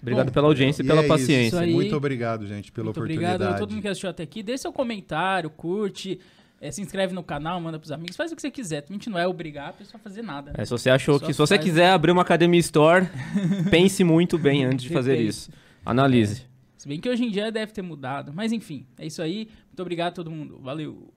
[0.00, 1.46] Obrigado Bom, pela audiência e pela é paciência.
[1.46, 1.72] Isso aí.
[1.72, 3.34] Muito obrigado, gente, pela Muito oportunidade.
[3.36, 4.42] obrigado a todo mundo que assistiu até aqui.
[4.42, 6.20] Deixe seu comentário, curte,
[6.66, 8.84] eh, se inscreve no canal, manda pros amigos, faz o que você quiser.
[8.88, 10.50] A gente não é obrigar a pessoa a fazer nada.
[10.52, 10.56] né?
[10.58, 13.06] É, se você achou que se você faz- quiser abrir uma academia store,
[13.70, 15.30] pense muito bem antes de fazer Perfeito.
[15.30, 15.50] isso.
[15.84, 16.46] Analise.
[16.78, 18.32] Se bem que hoje em dia deve ter mudado.
[18.34, 19.48] Mas enfim, é isso aí.
[19.68, 20.58] Muito obrigado a todo mundo.
[20.62, 21.08] Valeu.